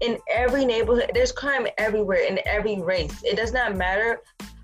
[0.00, 1.10] in every neighborhood.
[1.12, 3.16] There's crime everywhere in every race.
[3.24, 4.20] It does not matter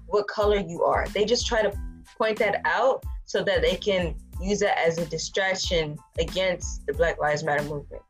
[0.06, 1.08] what color you are.
[1.08, 1.72] They just try to
[2.16, 7.18] point that out so that they can use it as a distraction against the black
[7.18, 8.02] lives matter movement.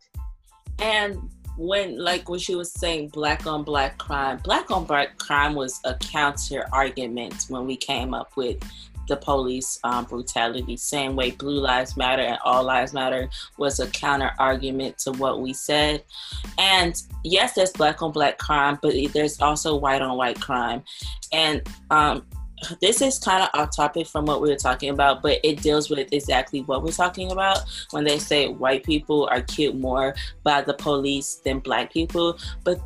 [0.78, 4.38] And when like when she was saying black on black crime.
[4.44, 8.58] Black on black crime was a counter argument when we came up with
[9.08, 10.76] the police um, brutality.
[10.76, 15.40] Same way blue lives matter and all lives matter was a counter argument to what
[15.40, 16.02] we said.
[16.58, 20.82] And yes there's black on black crime but there's also white on white crime.
[21.32, 22.26] And um,
[22.80, 25.90] this is kind of off topic from what we were talking about, but it deals
[25.90, 30.62] with exactly what we're talking about when they say white people are killed more by
[30.62, 32.38] the police than black people.
[32.64, 32.80] But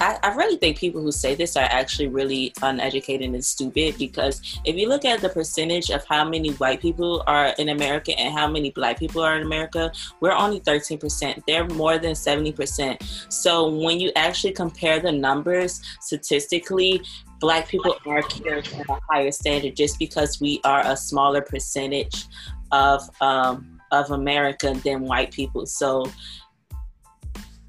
[0.00, 4.40] I, I, really think people who say this are actually really uneducated and stupid because
[4.64, 8.32] if you look at the percentage of how many white people are in America and
[8.32, 11.42] how many black people are in America, we're only 13%.
[11.46, 13.32] They're more than 70%.
[13.32, 17.02] So when you actually compare the numbers statistically,
[17.42, 22.26] black people are cared at a higher standard just because we are a smaller percentage
[22.70, 25.66] of um, of America than white people.
[25.66, 26.06] So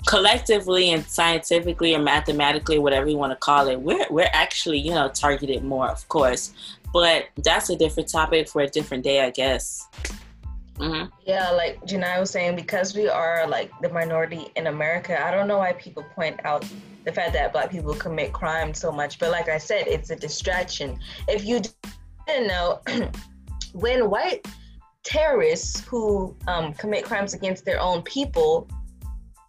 [0.05, 4.91] collectively and scientifically or mathematically, whatever you want to call it, we're we're actually you
[4.91, 6.53] know targeted more, of course.
[6.93, 9.87] But that's a different topic for a different day, I guess.
[10.75, 11.09] Mm-hmm.
[11.25, 15.47] Yeah, like Janai was saying, because we are like the minority in America, I don't
[15.47, 16.65] know why people point out
[17.05, 19.19] the fact that black people commit crime so much.
[19.19, 20.99] But like I said, it's a distraction.
[21.27, 21.61] If you
[22.27, 22.81] didn't know,
[23.73, 24.47] when white
[25.03, 28.67] terrorists who um, commit crimes against their own people,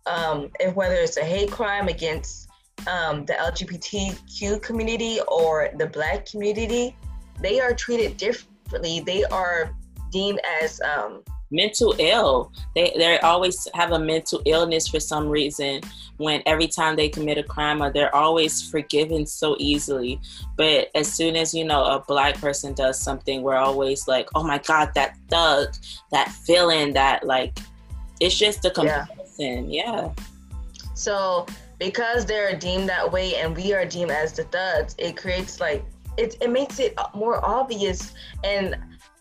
[0.06, 2.48] um, if whether it's a hate crime against
[2.86, 6.96] um, the LGBTQ community or the black community,
[7.40, 9.00] they are treated differently.
[9.00, 9.74] They are
[10.14, 12.52] deemed as um, mental ill.
[12.74, 15.80] They they always have a mental illness for some reason.
[16.16, 20.20] When every time they commit a crime, or they're always forgiven so easily.
[20.56, 24.44] But as soon as you know a black person does something, we're always like, oh
[24.44, 25.74] my god, that thug,
[26.12, 27.58] that villain, that like,
[28.20, 29.68] it's just a comparison.
[29.70, 29.82] Yeah.
[29.90, 30.08] yeah.
[30.94, 31.46] So
[31.80, 35.84] because they're deemed that way, and we are deemed as the thugs, it creates like
[36.16, 38.12] it, it makes it more obvious
[38.44, 38.76] and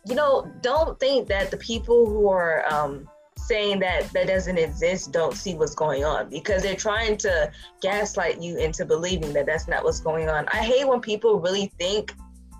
[0.06, 5.12] you know, don't think that the people who are um, saying that that doesn't exist
[5.12, 9.68] don't see what's going on because they're trying to gaslight you into believing that that's
[9.68, 10.48] not what's going on.
[10.52, 12.13] I hate when people really think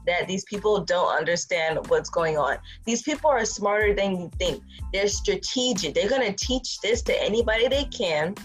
[0.06, 2.58] that these people don't understand what's going on.
[2.86, 4.62] These people are smarter than you think.
[4.92, 5.94] They're strategic.
[5.94, 8.36] They're going to teach this to anybody they can,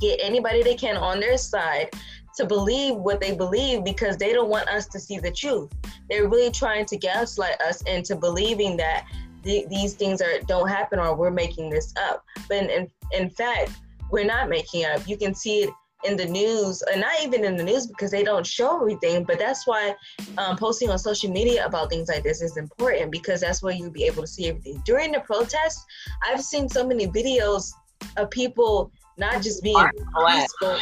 [0.00, 1.90] get anybody they can on their side
[2.38, 5.70] to believe what they believe because they don't want us to see the truth.
[6.08, 9.06] They're really trying to gaslight us into believing that
[9.44, 12.24] th- these things are don't happen or we're making this up.
[12.48, 13.72] But in, in, in fact,
[14.10, 15.06] we're not making up.
[15.06, 15.70] You can see it
[16.04, 19.24] in the news, and not even in the news because they don't show everything.
[19.24, 19.96] But that's why
[20.38, 23.90] um, posting on social media about things like this is important because that's where you'll
[23.90, 24.80] be able to see everything.
[24.86, 25.84] During the protests,
[26.24, 27.72] I've seen so many videos
[28.16, 30.78] of people not just being peaceful,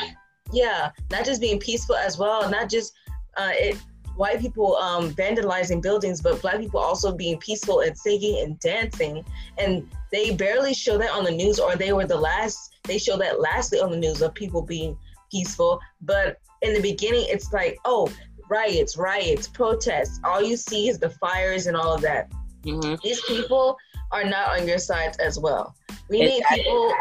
[0.53, 2.93] yeah, not just being peaceful as well, not just
[3.37, 3.79] uh, it
[4.17, 9.25] white people um, vandalizing buildings, but black people also being peaceful and singing and dancing.
[9.59, 12.75] And they barely show that on the news, or they were the last.
[12.85, 14.97] They show that lastly on the news of people being
[15.31, 15.81] peaceful.
[16.01, 18.11] But in the beginning, it's like, oh,
[18.49, 20.21] riots, riots, protests.
[20.25, 22.31] All you see is the fires and all of that.
[22.63, 22.97] Mm-hmm.
[23.03, 23.77] These people
[24.13, 25.75] are not on your sides as well.
[26.09, 26.93] We need people.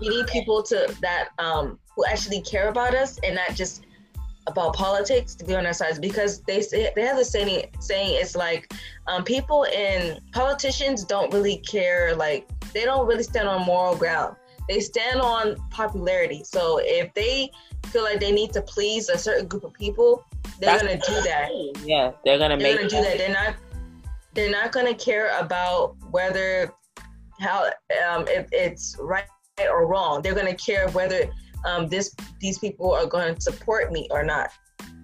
[0.00, 3.86] We need people to that um, who actually care about us and not just
[4.46, 8.18] about politics to be on our sides because they say they have the saying saying
[8.20, 8.70] it's like
[9.06, 14.36] um, people and politicians don't really care like they don't really stand on moral ground.
[14.68, 16.42] They stand on popularity.
[16.44, 17.50] So if they
[17.86, 20.24] feel like they need to please a certain group of people
[20.60, 21.50] they're That's gonna do that.
[21.84, 23.18] yeah they're gonna they're make gonna do that.
[23.18, 23.56] They're not
[24.34, 26.72] they're not gonna care about whether
[27.40, 27.64] how
[28.08, 29.24] um, if it's right
[29.70, 31.30] or wrong they're gonna care whether
[31.64, 34.50] um, this these people are going to support me or not.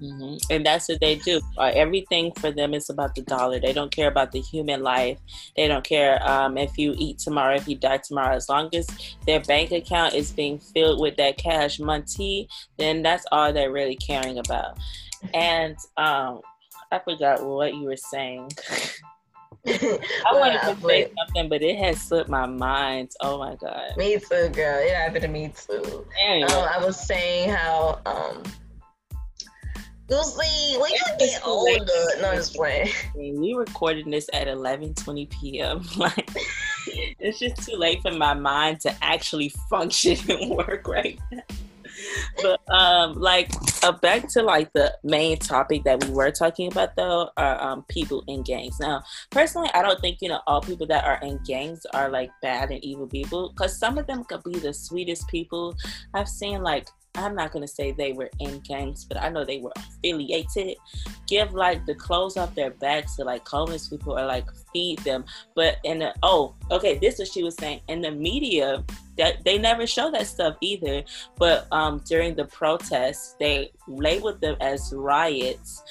[0.03, 0.37] Mm-hmm.
[0.51, 1.41] And that's what they do.
[1.59, 3.61] Uh, everything for them is about the dollar.
[3.61, 5.19] They don't care about the human life.
[5.57, 8.35] They don't care um, if you eat tomorrow, if you die tomorrow.
[8.35, 8.87] As long as
[9.27, 13.97] their bank account is being filled with that cash money, then that's all they're really
[13.97, 14.79] caring about.
[15.35, 16.41] And um,
[16.91, 18.51] I forgot what you were saying.
[19.67, 23.13] I wanted to say something, but it has slipped my mind.
[23.21, 23.97] Oh my god.
[23.97, 24.79] Me too, girl.
[24.79, 26.07] It happened to me too.
[26.25, 28.43] Um, I was saying how um
[30.09, 31.79] Lucy, when you get older,
[32.21, 32.89] no, I'm just playing.
[33.15, 35.83] We recorded this at 11:20 p.m.
[35.97, 36.29] Like,
[36.87, 41.43] it's just too late for my mind to actually function and work right now
[42.43, 43.51] but um, like
[43.83, 47.85] uh, back to like the main topic that we were talking about though are um,
[47.89, 48.79] people in gangs.
[48.81, 52.31] Now, personally, I don't think you know all people that are in gangs are like
[52.43, 55.75] bad and evil people because some of them could be the sweetest people.
[56.15, 59.59] I've seen like I'm not gonna say they were in gangs, but I know they
[59.59, 60.77] were affiliated.
[61.27, 65.25] Give like the clothes off their backs to like homeless people or like feed them.
[65.57, 67.81] But in the oh, okay, this is what she was saying.
[67.89, 68.85] In the media,
[69.17, 71.05] that they never show that stuff either.
[71.37, 75.83] But um during the protests, they labeled them as riots.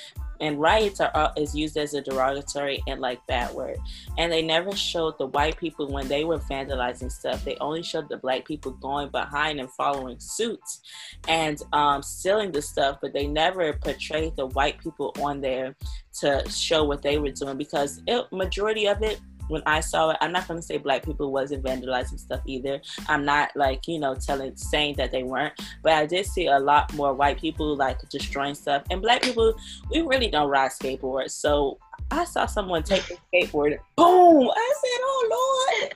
[0.42, 3.78] And riots are uh, is used as a derogatory and like bad word.
[4.18, 7.44] And they never showed the white people when they were vandalizing stuff.
[7.44, 10.80] They only showed the black people going behind and following suits
[11.28, 13.00] and um, stealing the stuff.
[13.02, 15.76] But they never portrayed the white people on there
[16.22, 19.20] to show what they were doing because it, majority of it
[19.50, 22.82] when I saw it, I'm not going to say black people wasn't vandalizing stuff either.
[23.08, 26.60] I'm not like, you know, telling, saying that they weren't, but I did see a
[26.60, 28.84] lot more white people like destroying stuff.
[28.90, 29.54] And black people,
[29.92, 31.32] we really don't ride skateboards.
[31.32, 31.80] So
[32.12, 34.50] I saw someone take a skateboard, boom!
[34.50, 35.96] I said, oh Lord.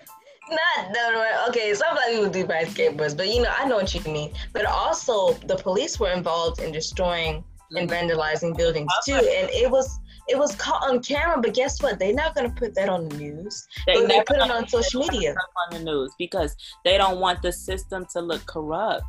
[0.50, 1.74] Not no, okay.
[1.74, 4.34] Some black people do ride skateboards, but you know, I know what you mean.
[4.52, 10.00] But also, the police were involved in destroying and vandalizing buildings too, and it was
[10.28, 12.00] it was caught on camera, but guess what?
[12.00, 13.68] They're not going to put that on the news.
[13.88, 15.36] They, they put it on social media.
[15.72, 16.56] On the news because
[16.86, 19.04] they don't want the system to look corrupt.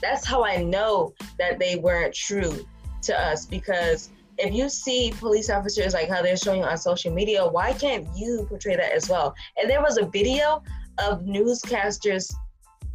[0.00, 2.66] That's how I know that they weren't true
[3.02, 7.46] to us because if you see police officers like how they're showing on social media,
[7.46, 9.34] why can't you portray that as well?
[9.56, 10.62] And there was a video
[10.98, 12.32] of newscasters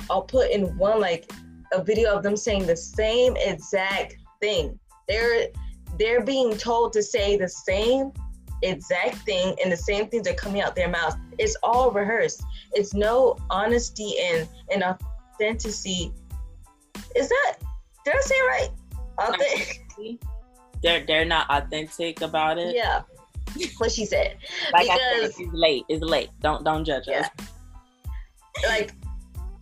[0.09, 1.31] I'll put in one like
[1.71, 4.79] a video of them saying the same exact thing.
[5.07, 5.47] They're
[5.97, 8.11] they're being told to say the same
[8.61, 11.15] exact thing and the same things are coming out their mouths.
[11.37, 12.43] It's all rehearsed.
[12.73, 16.13] It's no honesty and, and authenticity.
[17.15, 17.55] Is that
[18.05, 18.69] did I say right?
[19.17, 19.81] Authentic.
[20.83, 22.75] They're they're not authentic about it.
[22.75, 23.01] Yeah.
[23.77, 24.37] What she said.
[24.73, 25.83] like because, I said, it's late.
[25.89, 26.29] It's late.
[26.41, 27.21] Don't don't judge yeah.
[27.39, 27.47] us.
[28.67, 28.93] Like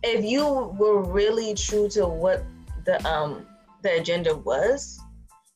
[0.02, 2.44] if you were really true to what
[2.84, 3.46] the um
[3.82, 5.00] the agenda was,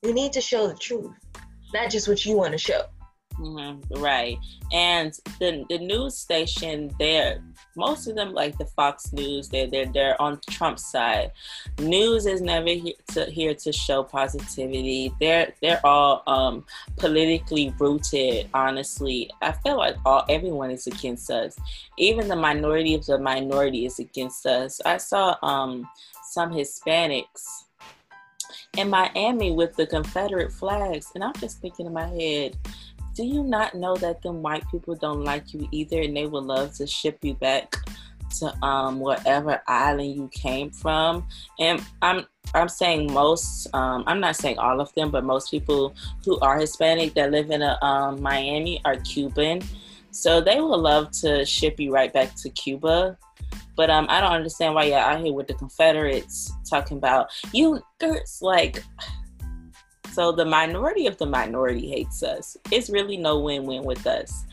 [0.03, 1.14] you need to show the truth,
[1.74, 2.82] not just what you want to show.
[3.38, 4.36] Mm-hmm, right.
[4.72, 7.40] And the the news station, there,
[7.76, 11.30] most of them like the Fox News, they're they're they're on Trump's side.
[11.78, 15.12] News is never here to here to show positivity.
[15.20, 16.64] They're they're all um,
[16.96, 18.49] politically rooted.
[18.55, 21.57] Honestly, I feel like all everyone is against us.
[21.96, 24.80] Even the minority of the minority is against us.
[24.84, 25.88] I saw um,
[26.24, 27.68] some Hispanics
[28.76, 31.11] in Miami with the Confederate flags.
[31.14, 32.57] And I'm just thinking in my head,
[33.14, 36.44] do you not know that them white people don't like you either and they would
[36.44, 37.74] love to ship you back
[38.38, 41.26] to um, whatever island you came from?
[41.59, 45.94] And I'm I'm saying most, um, I'm not saying all of them, but most people
[46.24, 49.62] who are Hispanic that live in a, um, Miami are Cuban.
[50.11, 53.18] So they would love to ship you right back to Cuba
[53.79, 57.81] but um, I don't understand why you're out here with the Confederates talking about you
[58.01, 58.83] girls like.
[60.12, 62.57] So the minority of the minority hates us.
[62.72, 64.45] It's really no win-win with us,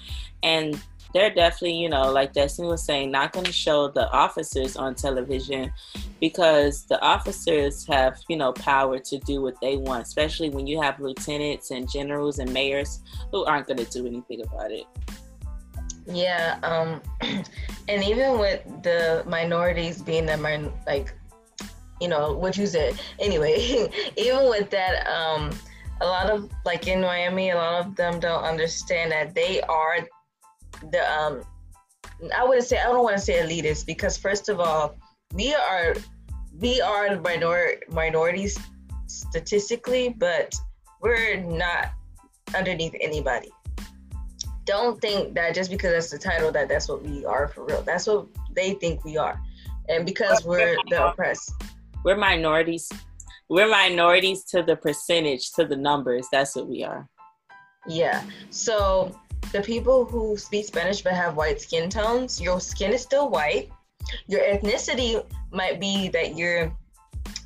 [0.44, 0.80] and
[1.16, 4.94] they're definitely, you know, like Destiny was saying, not going to show the officers on
[4.96, 5.72] television
[6.20, 10.80] because the officers have, you know, power to do what they want, especially when you
[10.82, 13.00] have lieutenants and generals and mayors
[13.32, 14.86] who aren't going to do anything about it.
[16.08, 17.02] Yeah, um,
[17.88, 21.14] and even with the minorities being the min- like,
[22.00, 23.00] you know, what you said.
[23.20, 25.52] Anyway, even with that, um,
[26.02, 30.00] a lot of like in Miami, a lot of them don't understand that they are
[30.92, 31.42] the um.
[32.36, 34.96] I wouldn't say I don't want to say elitist because first of all,
[35.34, 35.96] we are
[36.60, 38.58] we are minor minorities
[39.08, 40.54] statistically, but
[41.02, 41.92] we're not
[42.56, 43.52] underneath anybody
[44.66, 47.82] don't think that just because that's the title that that's what we are for real.
[47.82, 49.40] That's what they think we are,
[49.90, 51.52] and because we're the oppressed.
[52.04, 52.90] We're minorities.
[53.50, 56.28] We're minorities to the percentage, to the numbers.
[56.32, 57.08] That's what we are.
[57.88, 58.24] Yeah.
[58.50, 59.16] So
[59.52, 63.70] the people who speak Spanish but have white skin tones, your skin is still white.
[64.28, 66.76] Your ethnicity might be that you're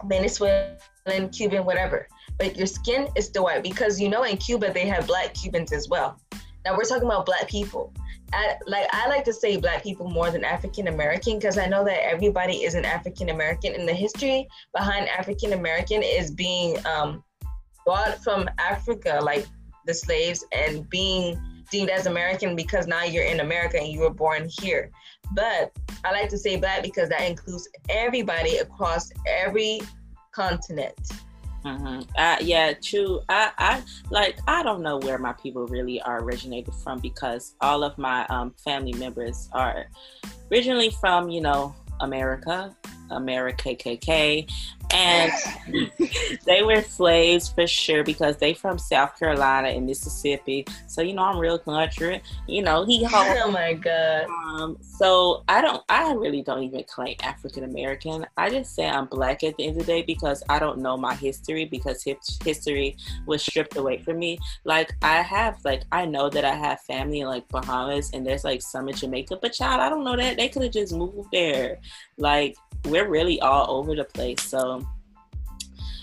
[0.05, 2.07] Venezuelan, Cuban, whatever,
[2.37, 5.71] but your skin is still white because you know in Cuba they have black Cubans
[5.71, 6.19] as well.
[6.65, 7.93] Now we're talking about black people.
[8.33, 11.83] I, like I like to say black people more than African American because I know
[11.85, 17.23] that everybody is an African American and the history behind African American is being um,
[17.85, 19.47] brought from Africa, like
[19.85, 21.41] the slaves, and being
[21.71, 24.91] deemed as American because now you're in America and you were born here.
[25.33, 25.71] But
[26.03, 29.81] I like to say black because that includes everybody across every
[30.31, 30.95] continent.
[31.65, 32.45] Mm-hmm.
[32.45, 33.21] Yeah, true.
[33.27, 34.39] I, I like.
[34.47, 38.53] I don't know where my people really are originated from because all of my um,
[38.63, 39.85] family members are
[40.51, 42.75] originally from, you know, America,
[43.11, 44.49] America KKK,
[44.91, 45.31] and
[46.45, 50.65] they were slaves for sure because they from South Carolina and Mississippi.
[50.87, 52.21] So you know I'm real country.
[52.47, 53.05] You know he.
[53.11, 54.27] oh my god.
[54.27, 55.83] Um, so I don't.
[55.89, 58.25] I really don't even claim African American.
[58.37, 60.97] I just say I'm black at the end of the day because I don't know
[60.97, 62.03] my history because
[62.43, 64.39] history was stripped away from me.
[64.63, 68.43] Like I have, like I know that I have family in like Bahamas and there's
[68.43, 71.29] like some in Jamaica, but child, I don't know that they could have just moved
[71.31, 71.79] there.
[72.17, 72.55] Like
[72.85, 74.41] we're really all over the place.
[74.41, 74.85] So,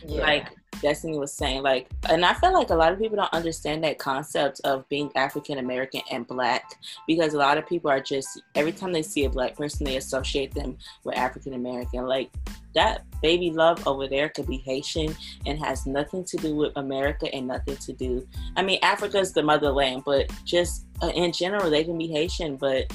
[0.07, 0.21] yeah.
[0.21, 0.49] like
[0.81, 3.99] Destiny was saying, like, and I feel like a lot of people don't understand that
[3.99, 6.75] concept of being African American and black
[7.07, 9.97] because a lot of people are just every time they see a black person, they
[9.97, 12.07] associate them with African American.
[12.07, 12.31] Like
[12.75, 15.17] that baby love over there could be Haitian
[15.47, 18.27] and has nothing to do with America and nothing to do.
[18.57, 22.93] I mean, Africa's the motherland, but just uh, in general, they can be Haitian, but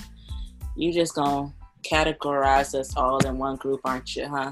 [0.75, 1.51] you just gonna
[1.83, 4.51] categorize us all in one group, aren't you, huh?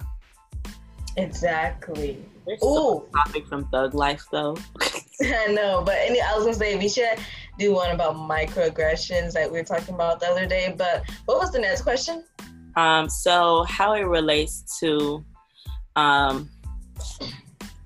[1.18, 2.24] Exactly.
[2.62, 4.58] Oh, topic from Thug Life though.
[5.22, 7.20] I know, but any, I was gonna say we should
[7.58, 10.74] do one about microaggressions like we were talking about the other day.
[10.78, 12.24] But what was the next question?
[12.78, 15.24] Um, so how it relates to
[15.96, 16.50] um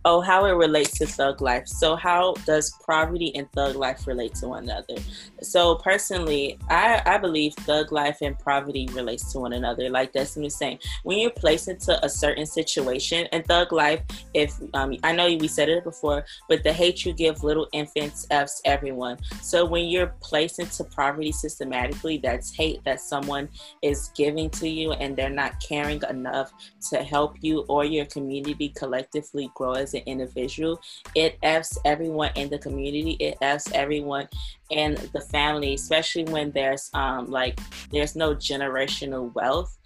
[0.05, 1.67] oh how it relates to thug life.
[1.67, 4.95] So how does poverty and thug life relate to one another?
[5.41, 9.89] So personally i i believe thug life and poverty relates to one another.
[9.89, 14.01] Like destiny was saying when you're placed into a certain situation and thug life
[14.33, 18.27] if um, i know we said it before but the hate you give little infants
[18.31, 19.17] f's everyone.
[19.41, 23.49] So when you're placed into poverty systematically that's hate that someone
[23.81, 26.53] is giving to you and they're not caring enough
[26.89, 30.79] to help you or your community collectively grow as an individual.
[31.15, 33.11] It F's everyone in the community.
[33.19, 34.27] It F's everyone
[34.69, 37.59] in the family, especially when there's um like
[37.91, 39.77] there's no generational wealth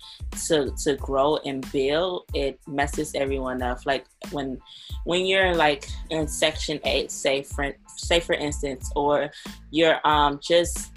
[0.48, 2.24] to to grow and build.
[2.34, 3.86] It messes everyone up.
[3.86, 4.60] Like when
[5.04, 9.32] when you're like in section eight, say for say for instance, or
[9.72, 10.92] you're um just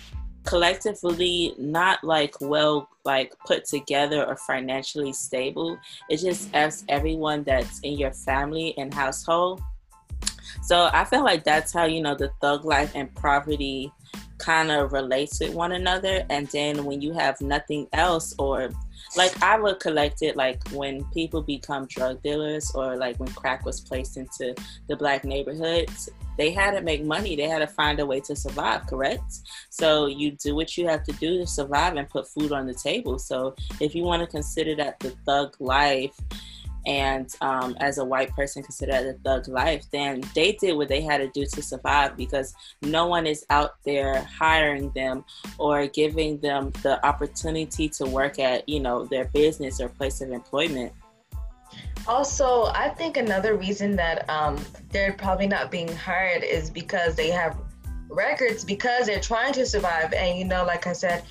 [0.45, 5.79] collectively not like well like put together or financially stable
[6.09, 9.61] it just asks everyone that's in your family and household
[10.63, 13.93] so i feel like that's how you know the thug life and poverty
[14.39, 18.71] kind of relates with one another and then when you have nothing else or
[19.17, 23.65] like I would collect it like when people become drug dealers or like when crack
[23.65, 24.55] was placed into
[24.89, 27.35] the black neighborhoods, they had to make money.
[27.35, 29.41] They had to find a way to survive, correct?
[29.69, 32.75] So you do what you have to do to survive and put food on the
[32.75, 33.19] table.
[33.19, 36.19] So if you want to consider that the thug life
[36.87, 41.01] and um, as a white person considered a thug life, then they did what they
[41.01, 45.25] had to do to survive because no one is out there hiring them
[45.59, 50.31] or giving them the opportunity to work at, you know, their business or place of
[50.31, 50.93] employment.
[52.07, 54.59] Also, I think another reason that um,
[54.91, 57.57] they're probably not being hired is because they have
[58.09, 60.13] records because they're trying to survive.
[60.13, 61.23] And, you know, like I said,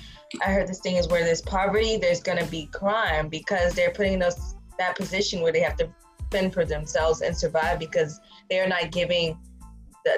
[0.46, 3.90] I heard this thing is where there's poverty, there's going to be crime because they're
[3.90, 5.88] putting those that position where they have to
[6.32, 8.18] fend for themselves and survive because
[8.48, 9.38] they're not giving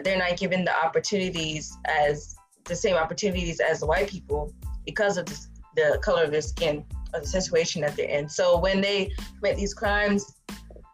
[0.05, 4.55] they're not given the opportunities as the same opportunities as the white people
[4.87, 8.29] because of the, the color of their skin or the situation that they're in.
[8.29, 10.37] So when they commit these crimes,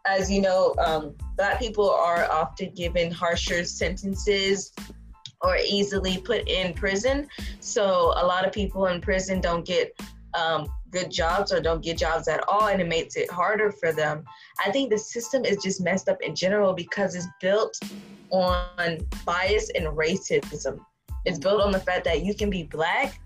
[0.07, 4.73] as you know, um, black people are often given harsher sentences
[5.41, 7.27] or easily put in prison.
[7.59, 9.93] So a lot of people in prison don't get
[10.33, 13.91] um, good jobs or don't get jobs at all and it makes it harder for
[13.91, 14.23] them.
[14.65, 17.77] I think the system is just messed up in general because it's built
[18.31, 20.79] on bias and racism.
[21.25, 23.19] It's built on the fact that you can be black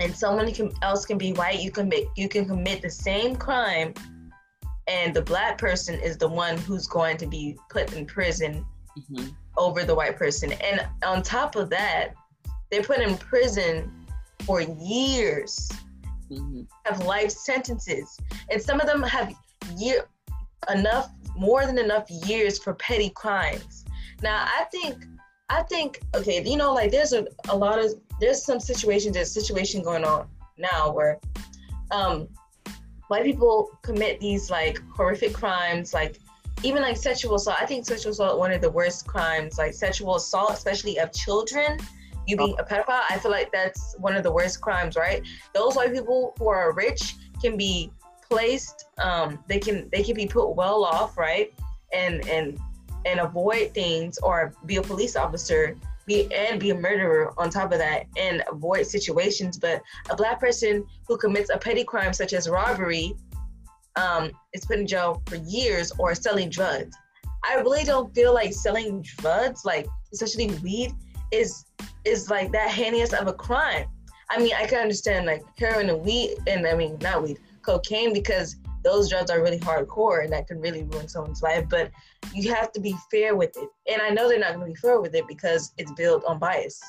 [0.00, 1.60] and someone can, else can be white.
[1.60, 3.94] You can make you can commit the same crime
[4.86, 8.64] and the black person is the one who's going to be put in prison
[8.98, 9.28] mm-hmm.
[9.56, 10.52] over the white person.
[10.52, 12.14] And on top of that
[12.70, 13.92] they're put in prison
[14.44, 15.70] for years
[16.30, 16.62] mm-hmm.
[16.84, 18.16] have life sentences,
[18.50, 19.34] and some of them have
[19.76, 20.06] year
[20.72, 23.84] enough more than enough years for petty crimes.
[24.22, 25.04] Now, I think
[25.48, 29.36] I think okay, you know, like there's a, a lot of there's some situations there's
[29.36, 30.28] a situation going on
[30.58, 31.18] now where
[31.90, 32.28] um
[33.08, 36.20] white people commit these like horrific crimes like
[36.62, 37.56] even like sexual assault.
[37.60, 41.78] I think sexual assault one of the worst crimes, like sexual assault, especially of children
[42.30, 45.22] you being a pedophile, I feel like that's one of the worst crimes, right?
[45.54, 47.90] Those white people who are rich can be
[48.28, 51.52] placed, um, they can they can be put well off, right?
[51.92, 52.58] And and
[53.06, 55.76] and avoid things or be a police officer
[56.06, 59.58] be and be a murderer on top of that and avoid situations.
[59.58, 63.14] But a black person who commits a petty crime such as robbery,
[63.96, 66.96] um, is put in jail for years or selling drugs.
[67.44, 70.92] I really don't feel like selling drugs, like especially weed,
[71.30, 71.64] is
[72.04, 73.86] is like that heinous of a crime.
[74.30, 78.12] I mean, I can understand like heroin and weed, and I mean not weed, cocaine,
[78.12, 81.66] because those drugs are really hardcore and that can really ruin someone's life.
[81.68, 81.90] But
[82.32, 84.80] you have to be fair with it, and I know they're not going to be
[84.80, 86.80] fair with it because it's built on bias.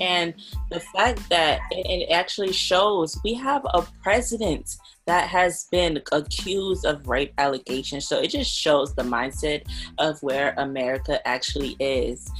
[0.00, 0.34] And
[0.70, 7.06] the fact that it actually shows we have a president that has been accused of
[7.08, 8.06] rape allegations.
[8.06, 9.64] So it just shows the mindset
[9.98, 12.30] of where America actually is.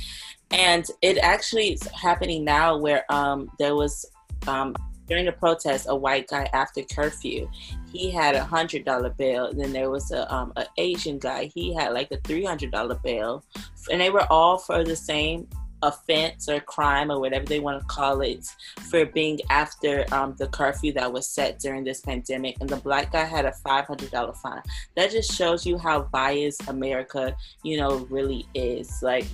[0.53, 4.05] And it actually is happening now where um, there was
[4.47, 4.75] um,
[5.07, 7.49] during the protest, a white guy after curfew,
[7.93, 9.47] he had a hundred dollar bill.
[9.47, 12.71] And then there was a um, an Asian guy, he had like a three hundred
[12.71, 13.45] dollar bill,
[13.91, 15.49] and they were all for the same
[15.83, 18.47] offense or crime or whatever they want to call it
[18.89, 22.57] for being after um, the curfew that was set during this pandemic.
[22.61, 24.63] And the black guy had a $500 fine.
[24.97, 29.03] That just shows you how biased America, you know, really is.
[29.03, 29.27] Like,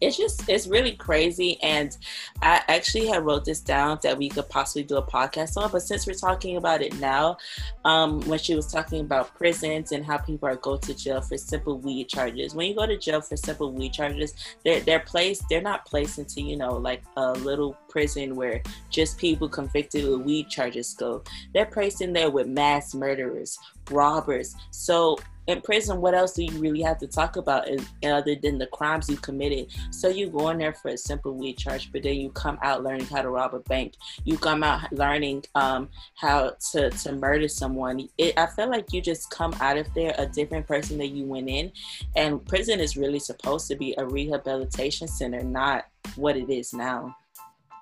[0.00, 1.58] it's just it's really crazy.
[1.62, 1.96] And
[2.42, 5.82] i actually had wrote this down that we could possibly do a podcast on but
[5.82, 7.36] since we're talking about it now
[7.84, 11.36] um, when she was talking about prisons and how people are go to jail for
[11.36, 14.34] simple weed charges when you go to jail for simple weed charges
[14.64, 19.18] they're, they're placed they're not placed into you know like a little prison where just
[19.18, 21.22] people convicted with weed charges go.
[21.52, 23.58] They're placed in there with mass murderers
[23.90, 24.54] robbers.
[24.70, 25.18] So
[25.50, 27.68] in prison, what else do you really have to talk about
[28.04, 29.72] other than the crimes you committed?
[29.90, 32.82] So you go in there for a simple weed charge, but then you come out
[32.82, 33.94] learning how to rob a bank.
[34.24, 38.08] You come out learning um, how to, to murder someone.
[38.16, 41.24] It, I feel like you just come out of there a different person that you
[41.24, 41.72] went in.
[42.16, 45.86] And prison is really supposed to be a rehabilitation center, not
[46.16, 47.16] what it is now.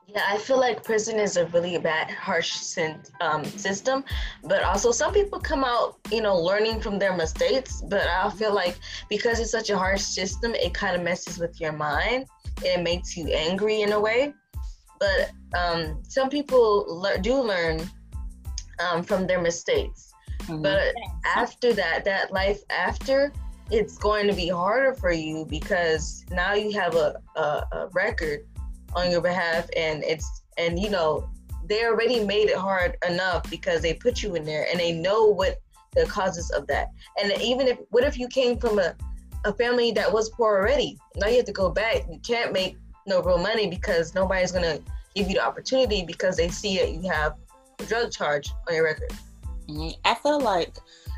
[0.08, 2.78] Yeah, I feel like prison is a really bad, harsh
[3.20, 4.04] um, system,
[4.42, 7.82] but also some people come out, you know, learning from their mistakes.
[7.86, 8.78] But I feel like
[9.10, 12.24] because it's such a harsh system, it kind of messes with your mind.
[12.64, 14.32] It makes you angry in a way.
[14.98, 17.86] But um, some people le- do learn
[18.80, 20.10] um, from their mistakes.
[20.44, 20.62] Mm-hmm.
[20.62, 20.94] But
[21.36, 23.30] after that, that life after,
[23.70, 28.46] it's going to be harder for you because now you have a, a, a record
[28.94, 31.28] on your behalf and it's and you know
[31.68, 35.26] they already made it hard enough because they put you in there and they know
[35.26, 35.60] what
[35.94, 36.88] the causes of that.
[37.22, 38.94] And even if what if you came from a,
[39.44, 40.98] a family that was poor already?
[41.16, 42.04] Now you have to go back.
[42.10, 42.76] You can't make
[43.06, 44.80] no real money because nobody's gonna
[45.14, 47.34] give you the opportunity because they see that you have
[47.78, 49.12] a drug charge on your record.
[50.04, 50.74] I feel like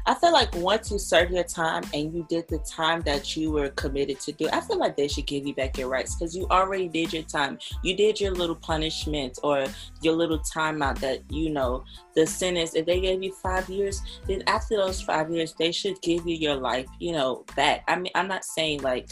[0.06, 3.50] I feel like once you serve your time and you did the time that you
[3.50, 6.36] were committed to do, I feel like they should give you back your rights because
[6.36, 7.58] you already did your time.
[7.82, 9.66] You did your little punishment or
[10.00, 11.84] your little timeout that you know
[12.14, 12.74] the sentence.
[12.74, 16.36] If they gave you five years, then after those five years, they should give you
[16.36, 17.84] your life, you know, back.
[17.86, 19.10] I mean, I'm not saying like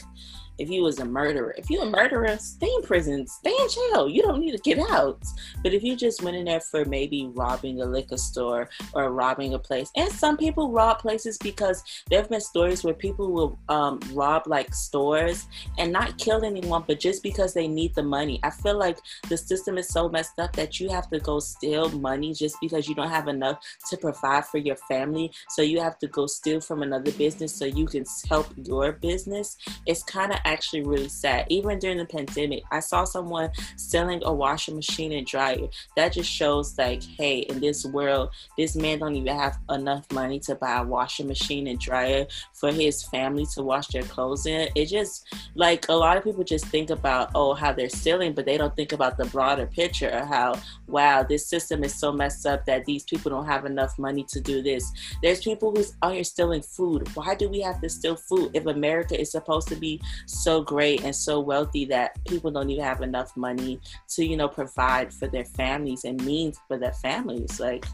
[0.58, 1.54] if you was a murderer.
[1.56, 4.08] If you're a murderer, stay in prison, stay in jail.
[4.08, 5.22] You don't need to get out.
[5.62, 9.54] But if you just went in there for maybe robbing a liquor store or robbing
[9.54, 13.58] a place, and some people rob places because there have been stories where people will
[13.68, 15.46] um, rob like stores
[15.78, 18.40] and not kill anyone, but just because they need the money.
[18.42, 18.98] I feel like
[19.28, 22.88] the system is so messed up that you have to go steal money just because
[22.88, 23.58] you don't have enough
[23.90, 25.30] to provide for your family.
[25.50, 29.56] So you have to go steal from another business so you can help your business.
[29.86, 31.46] It's kind of actually really sad.
[31.50, 35.68] Even during the pandemic, I saw someone selling a washing machine and dryer.
[35.96, 40.40] That just shows like, hey, in this world, this man don't even have enough money
[40.40, 44.68] to buy a washing machine and dryer for his family to wash their clothes in.
[44.74, 48.46] It just like a lot of people just think about oh how they're stealing, but
[48.46, 52.46] they don't think about the broader picture of how wow this system is so messed
[52.46, 54.90] up that these people don't have enough money to do this.
[55.22, 57.08] There's people who's out here stealing food.
[57.14, 60.00] Why do we have to steal food if America is supposed to be
[60.42, 64.48] so great and so wealthy that people don't even have enough money to, you know,
[64.48, 67.60] provide for their families and means for their families.
[67.60, 67.84] Like,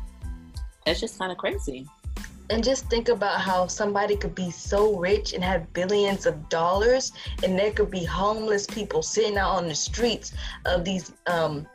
[0.86, 1.86] it's just kind of crazy.
[2.50, 7.12] And just think about how somebody could be so rich and have billions of dollars,
[7.42, 10.34] and there could be homeless people sitting out on the streets
[10.66, 11.66] of these um,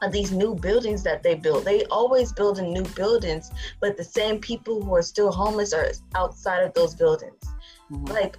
[0.00, 1.64] of these new buildings that they build.
[1.64, 3.50] They always building new buildings,
[3.80, 7.42] but the same people who are still homeless are outside of those buildings.
[7.90, 8.06] Mm-hmm.
[8.06, 8.38] Like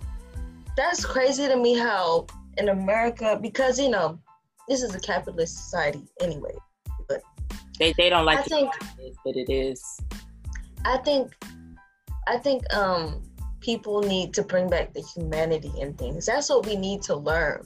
[0.75, 4.19] that's crazy to me how in America, because you know,
[4.67, 6.55] this is a capitalist society anyway.
[7.07, 7.21] But
[7.77, 9.83] they, they don't like I think, it, but it is.
[10.85, 11.33] I think
[12.27, 13.23] I think um
[13.61, 16.25] people need to bring back the humanity in things.
[16.25, 17.65] That's what we need to learn.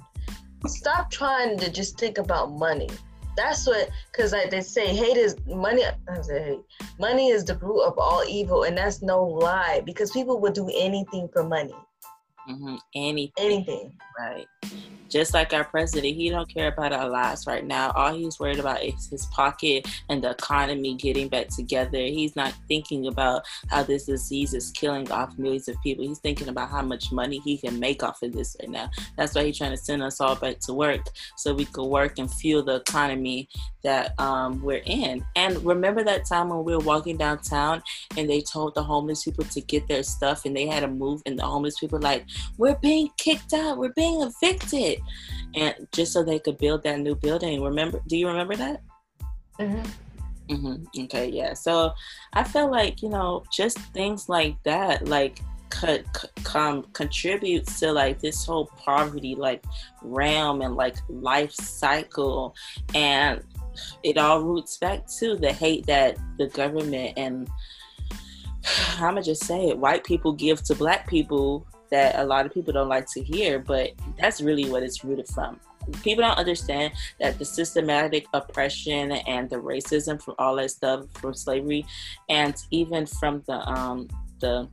[0.65, 2.89] Stop trying to just think about money.
[3.35, 6.59] that's what because like they say hate is money I say hate.
[6.99, 10.69] money is the root of all evil and that's no lie because people would do
[10.73, 11.75] anything for money
[12.49, 12.75] Mm-hmm.
[12.95, 13.33] Anything.
[13.37, 14.47] anything Right.
[15.09, 17.91] Just like our president, he don't care about our lives right now.
[17.91, 21.99] All he's worried about is his pocket and the economy getting back together.
[21.99, 26.03] He's not thinking about how this disease is killing off millions of people.
[26.03, 28.89] He's thinking about how much money he can make off of this right now.
[29.17, 31.05] That's why he's trying to send us all back to work
[31.37, 33.49] so we could work and fuel the economy
[33.83, 35.23] that um, we're in.
[35.35, 37.83] And remember that time when we were walking downtown
[38.17, 41.21] and they told the homeless people to get their stuff and they had to move
[41.25, 42.25] and the homeless people like,
[42.57, 44.99] we're being kicked out, we're being evicted.
[45.55, 47.61] And just so they could build that new building.
[47.61, 48.81] Remember, do you remember that?
[49.59, 50.55] mm-hmm.
[50.55, 51.53] hmm Okay, yeah.
[51.53, 51.93] So
[52.33, 55.39] I feel like, you know, just things like that, like,
[55.73, 56.05] could
[56.43, 59.63] come contributes to like this whole poverty like
[60.03, 62.53] realm and like life cycle
[62.93, 63.41] and
[64.03, 67.49] it all roots back to the hate that the government and
[68.97, 72.53] i'm gonna just say it white people give to black people that a lot of
[72.53, 75.59] people don't like to hear but that's really what it's rooted from
[76.01, 81.33] people don't understand that the systematic oppression and the racism from all that stuff from
[81.33, 81.85] slavery
[82.29, 84.07] and even from the um
[84.39, 84.67] the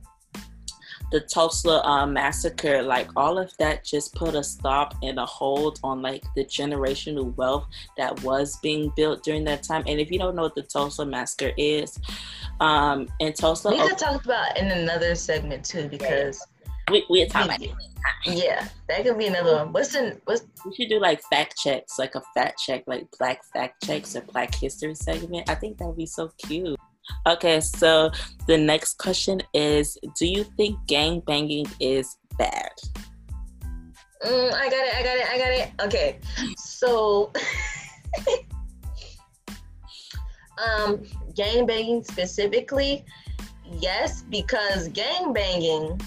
[1.11, 5.79] the Tulsa uh, massacre, like all of that just put a stop and a hold
[5.83, 7.67] on like the generational wealth
[7.97, 9.83] that was being built during that time.
[9.87, 11.99] And if you don't know what the Tulsa massacre is,
[12.61, 16.41] um, in Tulsa, we could talk about in another segment too because
[16.89, 17.71] we we talk about it.
[18.25, 19.73] yeah, that could be another one.
[19.73, 23.43] What's in what's We should do like fact checks, like a fact check, like Black
[23.53, 25.49] fact checks or Black history segment.
[25.49, 26.79] I think that would be so cute.
[27.27, 28.11] Okay, so
[28.47, 32.71] the next question is Do you think gang banging is bad?
[34.23, 34.95] Mm, I got it.
[34.95, 35.25] I got it.
[35.29, 35.71] I got it.
[35.81, 36.19] Okay.
[36.55, 37.31] So,
[40.57, 41.03] um,
[41.35, 43.03] gang banging specifically,
[43.79, 45.99] yes, because gang banging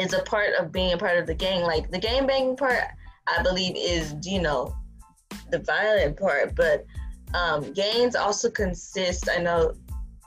[0.00, 1.62] is a part of being a part of the gang.
[1.62, 2.84] Like the gang banging part,
[3.26, 4.74] I believe is you know
[5.50, 6.84] the violent part, but
[7.34, 9.28] um, gangs also consist.
[9.30, 9.74] I know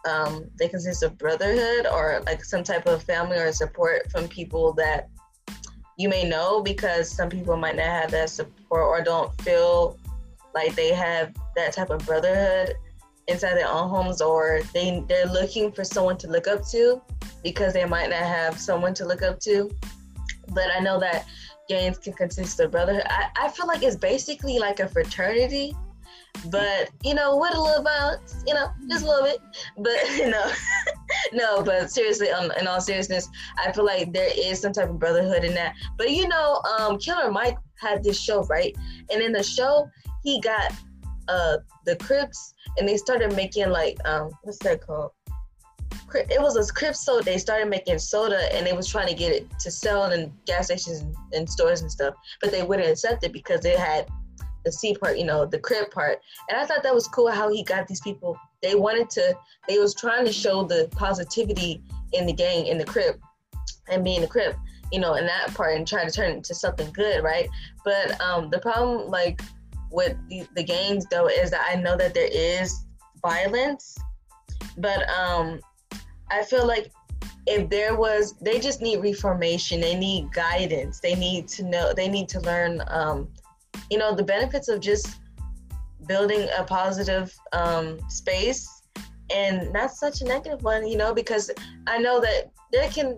[0.07, 4.73] um, they consist of brotherhood or like some type of family or support from people
[4.73, 5.09] that
[5.97, 9.97] you may know because some people might not have that support or don't feel
[10.53, 12.75] like they have that type of brotherhood
[13.27, 17.01] inside their own homes or they they're looking for someone to look up to
[17.43, 19.69] because they might not have someone to look up to.
[20.49, 21.25] But i know that
[21.69, 23.05] gangs can consist of brotherhood.
[23.07, 25.73] I, I feel like it's basically like a fraternity
[26.47, 29.39] but you know with a little violence you know just a little bit.
[29.77, 30.51] But you know
[31.33, 33.29] no but seriously um, in all seriousness
[33.63, 35.75] i feel like there is some type of brotherhood in that.
[35.97, 38.75] But you know um killer mike had this show right?
[39.11, 39.89] And in the show
[40.23, 40.73] he got
[41.27, 45.11] uh the crips and they started making like um what's that called
[46.15, 49.31] it was a crip soda they started making soda and they was trying to get
[49.31, 51.03] it to sell in gas stations
[51.33, 54.07] and stores and stuff but they wouldn't accept it because it had
[54.63, 56.19] the C part, you know, the Crip part.
[56.49, 58.37] And I thought that was cool how he got these people.
[58.61, 59.35] They wanted to,
[59.67, 61.81] they was trying to show the positivity
[62.13, 63.19] in the gang, in the Crip,
[63.89, 64.55] and being the Crip,
[64.91, 67.47] you know, in that part and try to turn it into something good, right?
[67.83, 69.41] But um, the problem, like,
[69.93, 72.85] with the, the though, is that I know that there is
[73.21, 73.97] violence,
[74.77, 75.59] but um,
[76.29, 76.91] I feel like
[77.47, 79.79] if there was, they just need reformation.
[79.79, 80.99] They need guidance.
[80.99, 81.93] They need to know.
[81.93, 83.29] They need to learn um,
[83.89, 85.19] you know the benefits of just
[86.07, 88.81] building a positive um, space
[89.33, 91.49] and not such a negative one you know because
[91.87, 93.17] i know that there can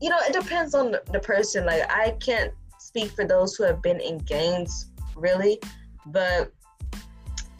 [0.00, 3.62] you know it depends on the, the person like i can't speak for those who
[3.62, 5.58] have been in gangs really
[6.06, 6.52] but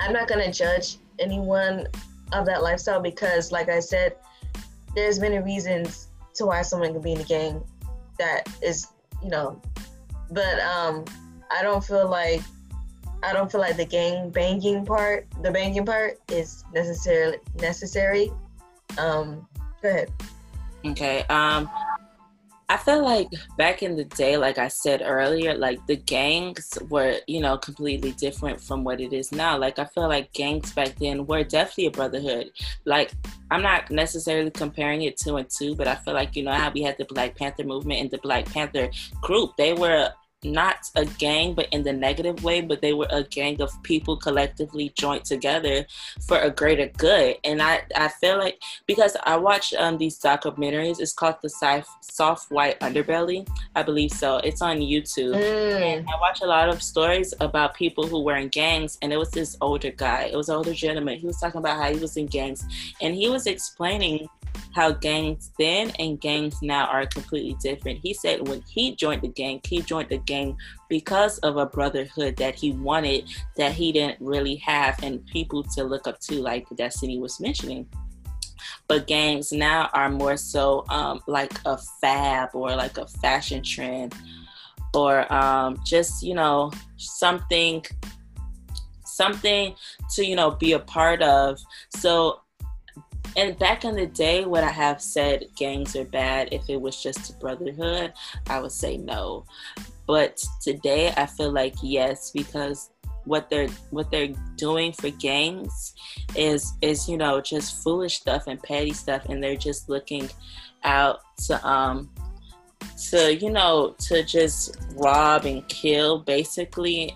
[0.00, 1.86] i'm not going to judge anyone
[2.32, 4.16] of that lifestyle because like i said
[4.94, 7.62] there's many reasons to why someone can be in a gang
[8.18, 8.88] that is
[9.22, 9.60] you know
[10.30, 11.04] but um
[11.50, 12.42] I don't feel like
[13.22, 18.30] I don't feel like the gang banging part, the banging part, is necessarily necessary.
[18.98, 19.46] Um,
[19.82, 20.12] go ahead.
[20.84, 21.24] Okay.
[21.24, 21.68] Um,
[22.68, 27.20] I feel like back in the day, like I said earlier, like the gangs were,
[27.28, 29.56] you know, completely different from what it is now.
[29.56, 32.50] Like I feel like gangs back then were definitely a brotherhood.
[32.84, 33.12] Like
[33.52, 36.70] I'm not necessarily comparing it two and two, but I feel like you know how
[36.70, 38.90] we had the Black Panther movement and the Black Panther
[39.20, 39.56] group.
[39.56, 40.10] They were
[40.44, 44.16] not a gang, but in the negative way, but they were a gang of people
[44.16, 45.86] collectively joined together
[46.26, 47.36] for a greater good.
[47.44, 52.50] And I, I feel like because I watch um, these documentaries, it's called the Soft
[52.50, 54.38] White Underbelly, I believe so.
[54.38, 55.34] It's on YouTube.
[55.34, 55.80] Mm.
[55.80, 59.16] And I watch a lot of stories about people who were in gangs, and it
[59.16, 61.18] was this older guy, it was an older gentleman.
[61.18, 62.64] He was talking about how he was in gangs,
[63.00, 64.28] and he was explaining
[64.74, 67.98] how gangs then and gangs now are completely different.
[68.02, 70.56] He said when he joined the gang, he joined the gang
[70.88, 73.24] because of a brotherhood that he wanted
[73.56, 77.86] that he didn't really have and people to look up to, like Destiny was mentioning.
[78.88, 84.14] But gangs now are more so um, like a fab or like a fashion trend
[84.94, 87.84] or um, just, you know, something
[89.16, 89.74] something
[90.14, 92.40] to you know be a part of so
[93.36, 97.02] and back in the day, would I have said gangs are bad if it was
[97.02, 98.14] just a brotherhood?
[98.48, 99.44] I would say no.
[100.06, 102.90] But today, I feel like yes, because
[103.24, 105.94] what they're what they're doing for gangs
[106.36, 110.30] is is you know just foolish stuff and petty stuff, and they're just looking
[110.84, 112.08] out to um
[113.10, 117.14] to you know to just rob and kill basically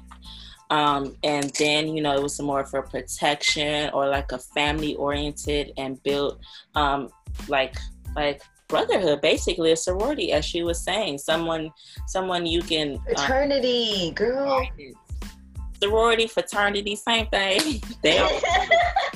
[0.70, 5.72] um, and then, you know, it was more for protection or like a family oriented
[5.76, 6.40] and built
[6.76, 7.08] um,
[7.48, 7.76] like
[8.14, 11.18] like brotherhood, basically a sorority, as she was saying.
[11.18, 11.72] Someone
[12.06, 14.68] someone you can um, fraternity, um, girl.
[15.82, 17.82] Sorority, fraternity, same thing.
[18.02, 18.30] they are,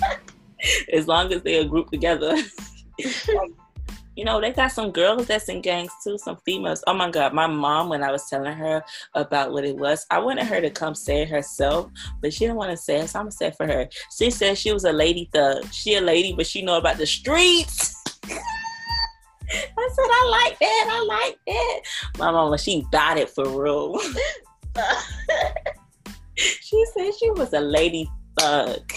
[0.92, 2.36] as long as they are grouped together.
[4.16, 6.82] you know, they got some girls that's in gangs too, some females.
[6.86, 8.84] Oh my God, my mom, when I was telling her
[9.14, 11.90] about what it was, I wanted her to come say it herself,
[12.20, 13.88] but she didn't want to say it, so I'm gonna say it for her.
[14.16, 15.72] She said she was a lady thug.
[15.72, 18.00] She a lady, but she know about the streets.
[19.50, 20.88] I said, I like that.
[20.90, 21.80] I like that.
[22.18, 24.00] My mama, she got it for real.
[26.34, 28.08] she said she was a lady
[28.38, 28.90] thug.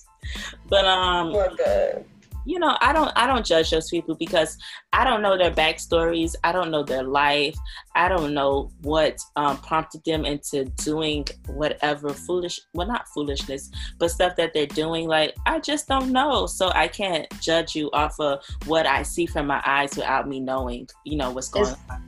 [0.68, 2.04] but um, oh,
[2.44, 4.58] you know i don't i don't judge those people because
[4.92, 6.34] i don't know their backstories.
[6.44, 7.54] I don't know their life.
[7.94, 14.10] I don't know what um, prompted them into doing whatever foolish well not foolishness but
[14.10, 15.06] stuff that they're doing.
[15.06, 16.46] Like i just don't know.
[16.46, 20.40] So i can't judge you off of what i see from my eyes without me
[20.40, 22.02] knowing you know what's going it's, on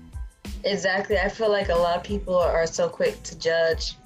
[0.65, 1.19] exactly.
[1.19, 3.97] I feel like a lot of people are so quick to judge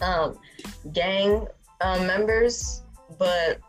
[0.00, 0.36] um,
[0.92, 1.46] gang
[1.80, 2.82] um, members
[3.18, 3.60] but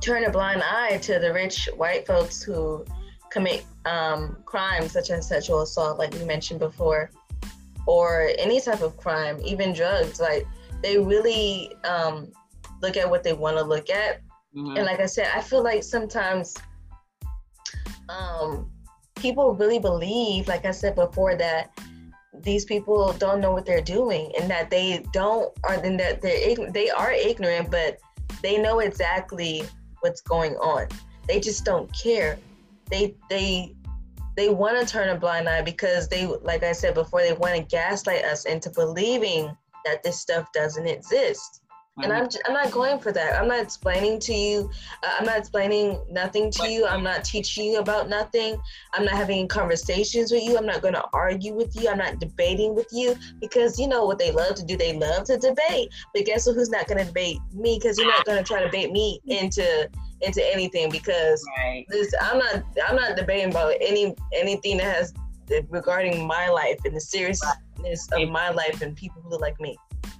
[0.00, 2.84] turn a blind eye to the rich white folks who
[3.30, 7.10] commit um, crimes such as sexual assault, like we mentioned before,
[7.86, 10.20] or any type of crime, even drugs.
[10.20, 10.46] Like
[10.82, 12.32] they really um,
[12.82, 14.20] look at what they want to look at.
[14.54, 14.76] Mm-hmm.
[14.76, 16.54] And like I said, I feel like sometimes
[18.08, 18.70] um,
[19.16, 21.78] people really believe, like I said before, that
[22.42, 26.56] these people don't know what they're doing and that they don't, or and that they
[26.70, 27.98] they are ignorant, but
[28.42, 29.64] they know exactly
[30.06, 30.86] what's going on.
[31.26, 32.38] They just don't care.
[32.90, 33.74] They they
[34.36, 37.56] they want to turn a blind eye because they like I said before they want
[37.56, 41.62] to gaslight us into believing that this stuff doesn't exist.
[42.02, 43.40] And I'm, I'm not going for that.
[43.40, 44.70] I'm not explaining to you.
[45.02, 46.86] Uh, I'm not explaining nothing to you.
[46.86, 48.60] I'm not teaching you about nothing.
[48.92, 50.58] I'm not having conversations with you.
[50.58, 51.88] I'm not going to argue with you.
[51.88, 54.76] I'm not debating with you because you know what they love to do.
[54.76, 55.88] They love to debate.
[56.12, 56.46] But guess?
[56.46, 57.78] Who's not going to debate me?
[57.80, 59.88] Because you're not going to try to bait me into
[60.22, 61.84] into anything because right.
[61.90, 65.12] this I'm not I'm not debating about any anything that has
[65.68, 69.76] regarding my life and the seriousness of my life and people who look like me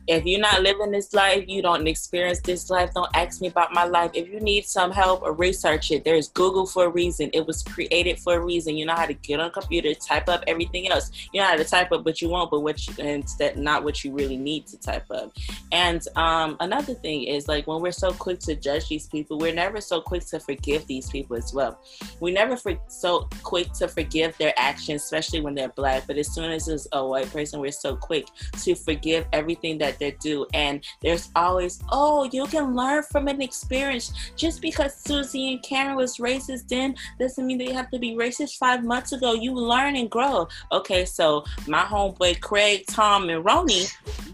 [0.07, 3.73] if you're not living this life, you don't experience this life, don't ask me about
[3.73, 4.11] my life.
[4.15, 7.31] If you need some help or research it, there's Google for a reason.
[7.33, 8.77] It was created for a reason.
[8.77, 11.11] You know how to get on a computer, type up everything else.
[11.33, 14.05] You know how to type up what you want, but what you instead not what
[14.05, 15.33] you really need to type up.
[15.73, 19.55] And um, another thing is like when we're so quick to judge these people, we're
[19.55, 21.81] never so quick to forgive these people as well.
[22.21, 26.07] We never for, so quick to forgive their actions, especially when they're black.
[26.07, 28.27] But as soon as it's a white person, we're so quick
[28.63, 30.47] to forgive everything that they do.
[30.55, 34.13] And there's always, oh, you can learn from an experience.
[34.37, 38.57] Just because Susie and Karen was racist then doesn't mean they have to be racist
[38.57, 39.35] five months ago.
[39.35, 40.49] You learn and grow.
[40.73, 43.87] Okay, so my homeboy Craig, Tom, and Ronnie,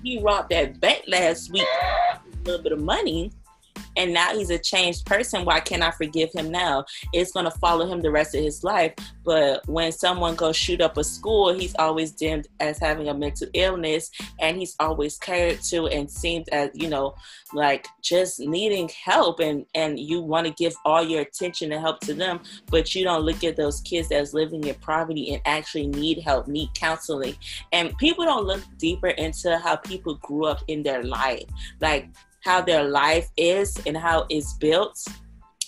[0.03, 3.33] he robbed that bank last week, a little bit of money.
[3.97, 5.45] And now he's a changed person.
[5.45, 6.85] Why can't I forgive him now?
[7.13, 8.95] It's gonna follow him the rest of his life.
[9.25, 13.49] But when someone goes shoot up a school, he's always deemed as having a mental
[13.55, 14.11] illness,
[14.41, 17.15] and he's always cared to and seems as you know,
[17.53, 22.01] like just needing help, and and you want to give all your attention and help
[22.01, 25.87] to them, but you don't look at those kids that's living in poverty and actually
[25.87, 27.37] need help, need counseling,
[27.73, 31.45] and people don't look deeper into how people grew up in their life,
[31.81, 32.09] like
[32.43, 35.07] how their life is and how it's built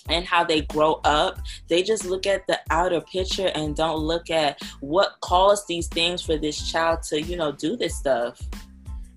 [0.09, 1.39] and how they grow up.
[1.67, 6.21] They just look at the outer picture and don't look at what caused these things
[6.21, 8.39] for this child to, you know, do this stuff.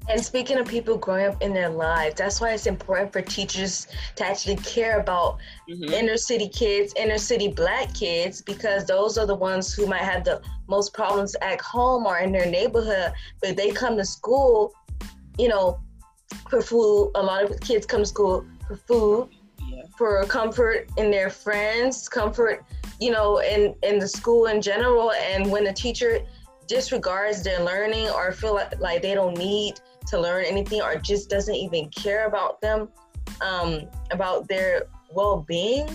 [0.09, 3.87] And speaking of people growing up in their lives, that's why it's important for teachers
[4.17, 5.37] to actually care about
[5.69, 5.93] mm-hmm.
[5.93, 10.25] inner city kids, inner city black kids, because those are the ones who might have
[10.25, 13.13] the most problems at home or in their neighborhood.
[13.43, 14.73] But they come to school,
[15.39, 15.79] you know,
[16.49, 17.13] for food.
[17.15, 19.29] A lot of kids come to school for food,
[19.67, 19.83] yeah.
[19.97, 22.65] for comfort in their friends, comfort,
[23.01, 25.13] you know, in, in the school in general.
[25.13, 26.21] And when a teacher
[26.67, 31.31] disregards their learning or feel like, like they don't need to learn anything or just
[31.31, 32.89] doesn't even care about them,
[33.41, 35.89] um, about their well being,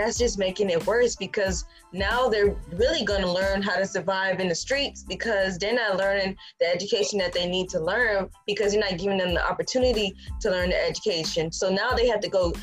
[0.00, 4.40] that's just making it worse because now they're really going to learn how to survive
[4.40, 8.72] in the streets because they're not learning the education that they need to learn because
[8.72, 11.52] you're not giving them the opportunity to learn the education.
[11.52, 12.54] So now they have to go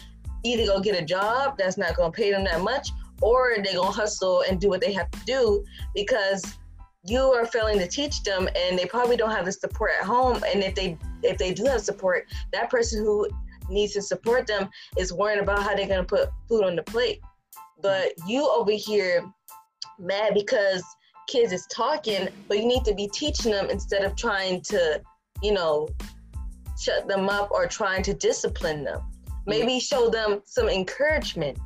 [0.44, 2.90] either go get a job that's not going to pay them that much
[3.22, 5.64] or they're going to hustle and do what they have to do
[5.94, 6.58] because
[7.04, 10.44] you are failing to teach them and they probably don't have the support at home
[10.52, 13.28] and if they if they do have support that person who
[13.70, 16.84] needs to support them is worrying about how they're going to put food on the
[16.84, 17.20] plate
[17.82, 19.26] but you over here
[20.00, 20.84] mad because
[21.28, 25.02] kids is talking but you need to be teaching them instead of trying to
[25.44, 25.88] you know
[26.80, 29.02] shut them up or trying to discipline them.
[29.46, 31.60] Maybe show them some encouragement.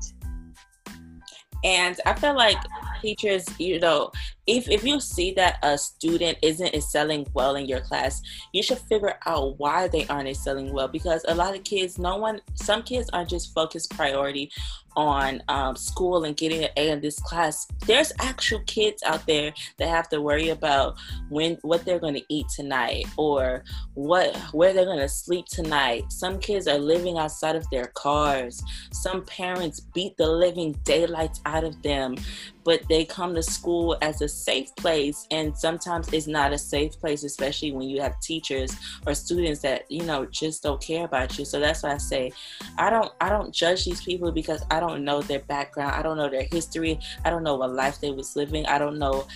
[1.63, 2.57] And i feel like
[3.03, 4.11] teachers you know
[4.51, 8.21] if if you see that a student isn't excelling well in your class,
[8.51, 12.17] you should figure out why they aren't excelling well because a lot of kids, no
[12.17, 14.51] one, some kids aren't just focused priority
[14.97, 17.65] on um, school and getting an A in this class.
[17.85, 20.97] There's actual kids out there that have to worry about
[21.29, 26.11] when what they're going to eat tonight or what where they're going to sleep tonight.
[26.11, 28.61] Some kids are living outside of their cars.
[28.91, 32.17] Some parents beat the living daylights out of them
[32.63, 36.99] but they come to school as a safe place and sometimes it's not a safe
[36.99, 38.75] place especially when you have teachers
[39.05, 41.45] or students that you know just don't care about you.
[41.45, 42.31] So that's why i say
[42.77, 45.93] i don't i don't judge these people because i don't know their background.
[45.95, 46.99] I don't know their history.
[47.25, 48.65] I don't know what life they was living.
[48.65, 49.27] I don't know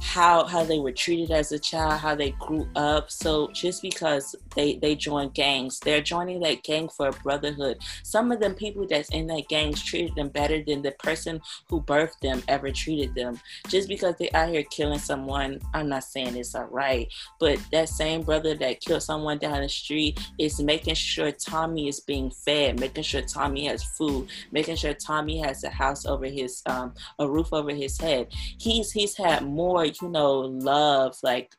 [0.00, 3.10] how how they were treated as a child, how they grew up.
[3.10, 7.78] So just because they they join gangs, they're joining that gang for a brotherhood.
[8.02, 11.82] Some of them people that's in that gangs treated them better than the person who
[11.82, 13.40] birthed them ever treated them.
[13.68, 17.88] Just because they out here killing someone, I'm not saying it's all right, but that
[17.88, 22.80] same brother that killed someone down the street is making sure Tommy is being fed,
[22.80, 27.28] making sure Tommy has food, making sure Tommy has a house over his um a
[27.28, 28.28] roof over his head.
[28.58, 31.54] He's he's had more you know, love, like,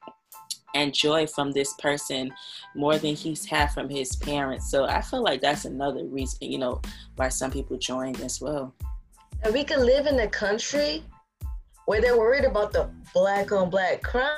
[0.76, 2.32] and joy from this person
[2.76, 4.70] more than he's had from his parents.
[4.70, 6.82] So I feel like that's another reason, you know,
[7.16, 8.74] why some people join as well.
[9.44, 11.04] And we can live in a country
[11.86, 14.38] where they're worried about the black on black crime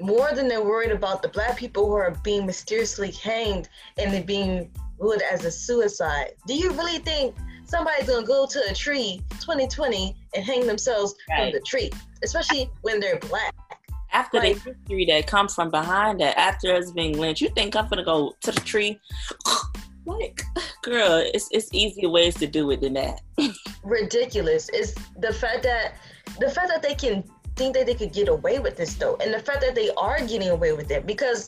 [0.00, 4.24] more than they're worried about the black people who are being mysteriously hanged and they're
[4.24, 6.32] being ruled as a suicide.
[6.46, 11.44] Do you really think somebody's gonna go to a tree 2020 and hang themselves right.
[11.44, 11.90] from the tree,
[12.22, 13.54] especially when they're black.
[14.12, 17.76] After like, the history that comes from behind that, after us being lynched, you think
[17.76, 19.00] I'm gonna go to the tree?
[20.06, 20.42] like,
[20.82, 23.20] girl, it's it's easier ways to do it than that.
[23.84, 24.68] ridiculous.
[24.72, 25.94] It's the fact that
[26.40, 27.24] the fact that they can
[27.54, 30.18] think that they could get away with this though, and the fact that they are
[30.26, 31.46] getting away with it because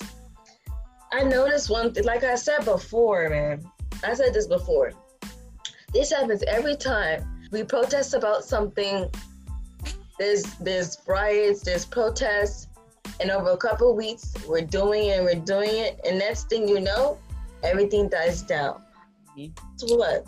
[1.13, 3.63] I noticed one thing, like I said before, man.
[4.05, 4.93] I said this before.
[5.93, 9.09] This happens every time we protest about something.
[10.19, 12.69] There's there's riots, there's protests,
[13.21, 16.81] and over a couple weeks we're doing it we're doing it, and next thing you
[16.81, 17.19] know,
[17.63, 18.83] everything dies down.
[19.39, 19.53] Mm-hmm.
[19.77, 20.25] So what?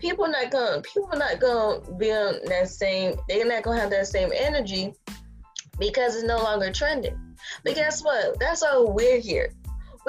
[0.00, 3.14] People not gonna people not gonna be on that same.
[3.28, 4.92] They're not gonna have that same energy
[5.78, 7.18] because it's no longer trending.
[7.64, 8.38] But guess what?
[8.38, 9.52] That's all we're here.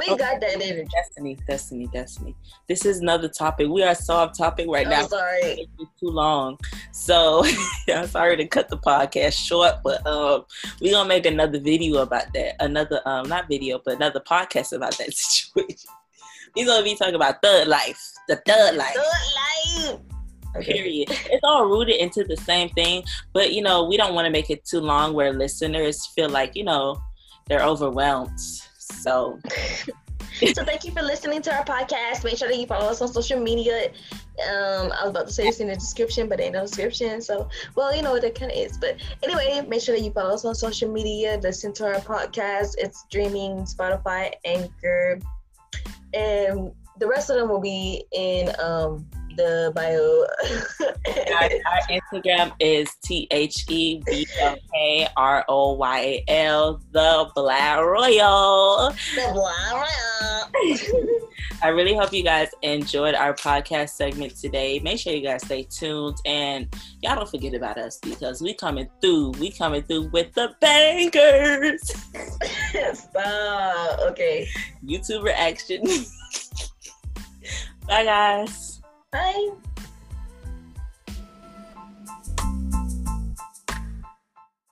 [0.01, 0.17] We okay.
[0.17, 0.87] got that energy.
[0.91, 2.35] Destiny, destiny, destiny.
[2.67, 3.67] This is another topic.
[3.69, 5.05] We are so off topic right I'm now.
[5.05, 6.57] Sorry, it's too long.
[6.91, 7.45] So
[7.93, 10.45] I'm sorry to cut the podcast short, but um,
[10.81, 12.55] we're gonna make another video about that.
[12.59, 15.91] Another um, not video, but another podcast about that situation.
[16.55, 18.95] We're gonna be talking about third life, the third life.
[18.95, 19.99] Thug life.
[20.57, 20.73] Okay.
[20.73, 21.09] Period.
[21.11, 24.49] It's all rooted into the same thing, but you know, we don't want to make
[24.49, 26.99] it too long where listeners feel like, you know,
[27.47, 28.39] they're overwhelmed.
[28.91, 29.39] So
[30.53, 32.23] so thank you for listening to our podcast.
[32.23, 33.91] Make sure that you follow us on social media.
[34.49, 37.21] Um, I was about to say it's in the description, but ain't no description.
[37.21, 38.77] So, well, you know what that kind of is.
[38.77, 41.39] But anyway, make sure that you follow us on social media.
[41.43, 42.73] Listen to our podcast.
[42.79, 45.19] It's streaming Spotify, Anchor,
[46.13, 49.05] and the rest of them will be in um,
[49.35, 50.25] the bio.
[51.33, 56.81] our, our, Instagram is T H E B L K R O Y A L,
[56.91, 58.91] the Black Royal.
[59.15, 61.21] The Black Royal.
[61.63, 64.79] I really hope you guys enjoyed our podcast segment today.
[64.79, 66.67] Make sure you guys stay tuned and
[67.03, 69.31] y'all don't forget about us because we coming through.
[69.39, 71.81] We coming through with the bangers.
[72.99, 73.99] Stop.
[74.11, 74.47] Okay.
[74.83, 75.83] YouTube reaction.
[77.87, 78.70] Bye guys.
[79.11, 79.70] Bye.